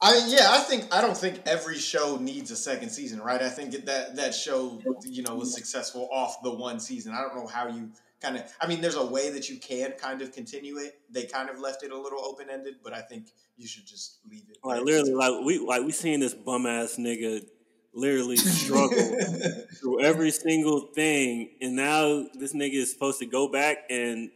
[0.00, 3.40] I yeah, I think I don't think every show needs a second season, right?
[3.40, 7.14] I think that that show you know was successful off the one season.
[7.14, 7.90] I don't know how you
[8.20, 8.42] kind of.
[8.60, 11.00] I mean, there's a way that you can kind of continue it.
[11.10, 14.18] They kind of left it a little open ended, but I think you should just
[14.30, 14.58] leave it.
[14.62, 17.42] Like literally, like we like we seen this bum ass nigga
[17.94, 18.98] literally struggle
[19.80, 24.30] through every single thing, and now this nigga is supposed to go back and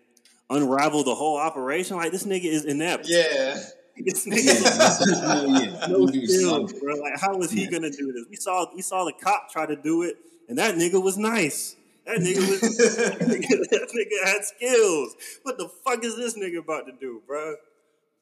[0.48, 1.98] unravel the whole operation.
[1.98, 3.06] Like this nigga is inept.
[3.06, 3.60] Yeah.
[4.04, 6.94] This nigga no skills, bro.
[6.96, 8.24] Like, how was he gonna do this?
[8.28, 10.16] We saw we saw the cop try to do it,
[10.48, 11.76] and that nigga was nice.
[12.06, 15.16] That nigga was that, nigga, that nigga had skills.
[15.42, 17.56] What the fuck is this nigga about to do, bro?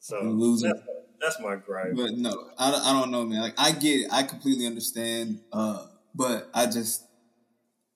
[0.01, 0.71] So losing.
[0.71, 0.83] That's,
[1.21, 1.95] that's, my gripe.
[1.97, 3.43] But no, I, I don't know, man.
[3.43, 5.41] Like I get it, I completely understand.
[5.53, 7.05] Uh, but I just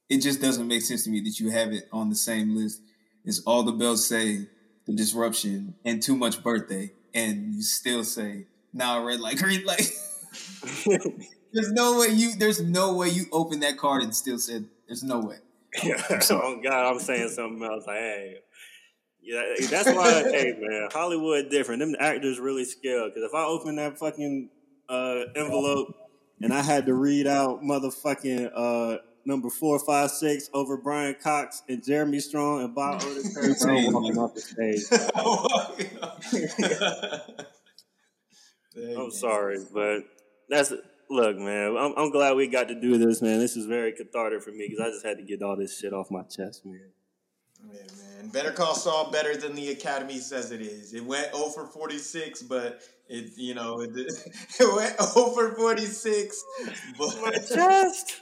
[0.08, 2.82] it just doesn't make sense to me that you have it on the same list
[3.26, 4.48] as all the bells say,
[4.86, 9.90] the disruption, and too much birthday and you still say, "Nah, red light, green light."
[11.52, 12.34] there's no way you.
[12.34, 15.36] There's no way you open that card and still said, "There's no way."
[15.84, 17.86] oh God, I'm saying something else.
[17.86, 18.36] Like, hey,
[19.22, 20.22] yeah, that's why.
[20.30, 21.80] hey, man, Hollywood different.
[21.80, 24.50] Them actors really scared because if I open that fucking
[24.88, 25.94] uh, envelope
[26.40, 31.62] and I had to read out motherfucking uh, number four, five, six over Brian Cox
[31.68, 33.68] and Jeremy Strong and Bob Odenkirk.
[33.68, 34.82] I'm walking off the stage.
[38.96, 40.04] I'm sorry, but
[40.48, 40.72] that's
[41.10, 41.76] look, man.
[41.76, 43.38] I'm, I'm, glad we got to do this, man.
[43.38, 45.92] This is very cathartic for me because I just had to get all this shit
[45.92, 46.80] off my chest, man.
[47.66, 48.28] Yeah, man.
[48.30, 50.94] Better Call Saul better than the Academy says it is.
[50.94, 53.90] It went oh over 46, but it, you know, it,
[54.60, 56.44] it went oh over 46.
[56.98, 58.21] But my chest.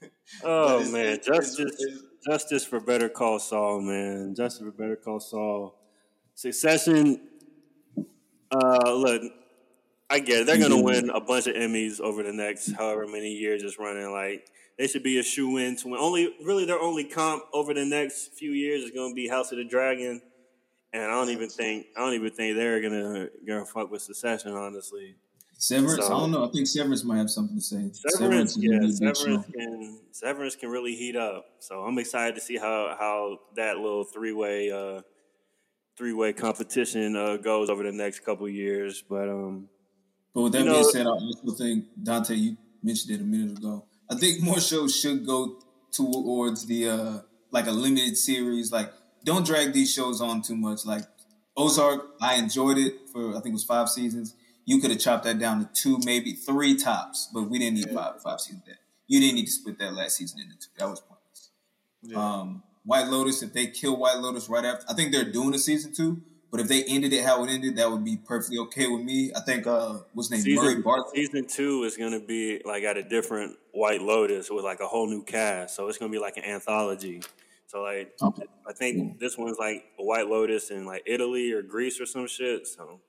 [0.44, 1.82] Oh man, justice,
[2.24, 4.34] justice for Better Call Saul, man.
[4.36, 5.74] Justice for Better Call Saul.
[6.34, 7.20] Succession.
[8.50, 9.22] Uh, look,
[10.10, 10.46] I get it.
[10.46, 14.10] They're gonna win a bunch of Emmys over the next however many years it's running.
[14.10, 14.46] Like
[14.78, 16.00] they should be a shoe in to win.
[16.00, 19.58] Only really their only comp over the next few years is gonna be House of
[19.58, 20.22] the Dragon.
[20.92, 24.52] And I don't even think I don't even think they're gonna gonna fuck with Succession,
[24.52, 25.16] honestly.
[25.60, 26.44] Severance, so, I don't know.
[26.44, 27.90] I think Severance might have something to say.
[27.92, 31.46] Severance, Severance yeah, Severance can Severance can really heat up.
[31.58, 35.00] So I'm excited to see how how that little three way uh,
[35.96, 39.02] three way competition uh, goes over the next couple years.
[39.02, 39.68] But um,
[40.32, 43.58] but with that being know, said, I also think Dante, you mentioned it a minute
[43.58, 43.84] ago.
[44.08, 45.58] I think more shows should go
[45.90, 47.18] towards the uh,
[47.50, 48.70] like a limited series.
[48.70, 48.92] Like,
[49.24, 50.86] don't drag these shows on too much.
[50.86, 51.02] Like
[51.56, 54.36] Ozark, I enjoyed it for I think it was five seasons
[54.68, 57.86] you could have chopped that down to two, maybe three tops, but we didn't need
[57.88, 57.94] yeah.
[57.94, 58.64] five five seasons.
[58.66, 60.68] That you didn't need to split that last season into two.
[60.76, 61.50] That was pointless.
[62.02, 62.18] Yeah.
[62.18, 65.58] Um, White Lotus, if they kill White Lotus right after, I think they're doing a
[65.58, 66.20] season two.
[66.50, 69.32] But if they ended it how it ended, that would be perfectly okay with me.
[69.34, 71.14] I think uh, what's name season, Murray Bartlett.
[71.14, 74.86] Season two is going to be like at a different White Lotus with like a
[74.86, 77.22] whole new cast, so it's going to be like an anthology.
[77.68, 78.44] So like, okay.
[78.66, 82.26] I think this one's like a White Lotus in like Italy or Greece or some
[82.26, 82.66] shit.
[82.66, 83.00] So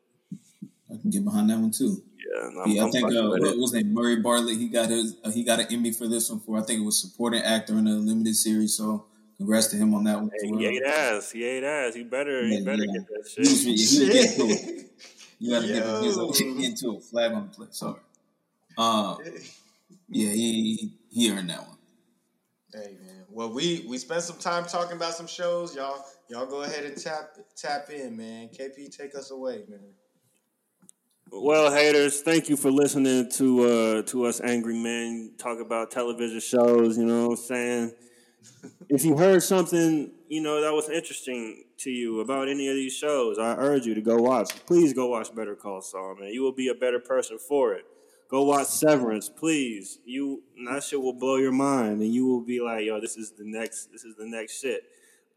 [0.91, 2.03] I can get behind that one too.
[2.17, 2.85] Yeah, yeah.
[2.85, 4.57] i think uh, what was name Murray Bartlett.
[4.57, 6.85] He got his uh, he got an Emmy for this one for I think it
[6.85, 8.75] was supporting actor in a limited series.
[8.75, 9.05] So
[9.37, 10.31] congrats to him on that one.
[10.41, 11.31] Hey, he ate ass.
[11.31, 11.95] He ate ass.
[11.95, 12.93] He better yeah, he better yeah.
[12.93, 13.47] get that shit.
[13.47, 14.85] He was, he was into it.
[15.41, 17.03] You gotta get, get into it.
[17.03, 17.67] Flag on the play.
[17.71, 18.01] Sorry.
[18.77, 19.19] Um,
[20.09, 21.77] yeah, he he earned that one.
[22.73, 23.23] Hey man.
[23.31, 25.75] Well, we we spent some time talking about some shows.
[25.75, 28.49] Y'all y'all go ahead and tap tap in, man.
[28.49, 29.79] KP, take us away, man.
[31.31, 36.39] Well, haters, thank you for listening to uh, to us angry men talk about television
[36.39, 36.97] shows.
[36.97, 37.93] You know what I'm saying?
[38.89, 42.93] if you heard something, you know, that was interesting to you about any of these
[42.93, 44.65] shows, I urge you to go watch.
[44.65, 46.29] Please go watch Better Call Saul, man.
[46.33, 47.85] You will be a better person for it.
[48.27, 49.99] Go watch Severance, please.
[50.05, 53.33] You that shit will blow your mind, and you will be like, "Yo, this is
[53.37, 53.91] the next.
[53.91, 54.83] This is the next shit."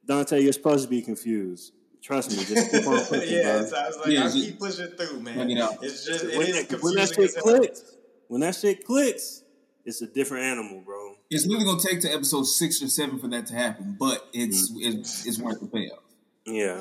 [0.07, 1.73] Dante, you're supposed to be confused.
[2.03, 3.67] Trust me, just keep on pushing, yeah, bro.
[3.67, 5.35] so I was like, Yeah, I'll just- keep pushing through, man.
[5.39, 5.75] Check it out.
[5.85, 7.83] It's just it When, is that, when that shit as clicks,
[8.29, 9.43] when that shit clicks,
[9.85, 11.15] it's a different animal, bro.
[11.31, 14.71] It's really gonna take to episode six or seven for that to happen, but it's
[14.77, 16.01] it's, it's worth the payoff.
[16.45, 16.81] Yeah,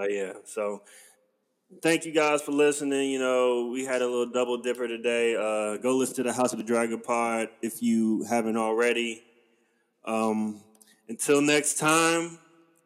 [0.00, 0.32] uh, yeah.
[0.46, 0.82] So,
[1.82, 3.10] thank you guys for listening.
[3.10, 5.36] You know, we had a little double dipper today.
[5.36, 9.22] Uh, go listen to the House of the Dragon pod if you haven't already.
[10.04, 10.60] Um,
[11.08, 12.38] until next time,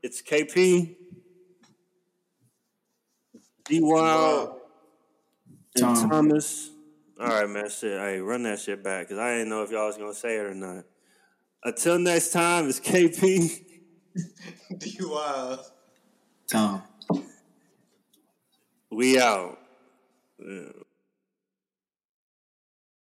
[0.02, 0.95] it's KP,
[3.68, 4.60] D Wild, Wow.
[5.74, 6.10] and Tom.
[6.10, 6.70] Thomas.
[7.20, 7.68] All right, man.
[7.70, 10.36] Shit, hey, run that shit back because I didn't know if y'all was gonna say
[10.36, 10.84] it or not.
[11.64, 13.64] Until next time, it's KP.
[14.78, 15.60] D Wild.
[16.50, 16.82] Tom.
[18.90, 19.58] We out.
[20.38, 20.68] Yeah.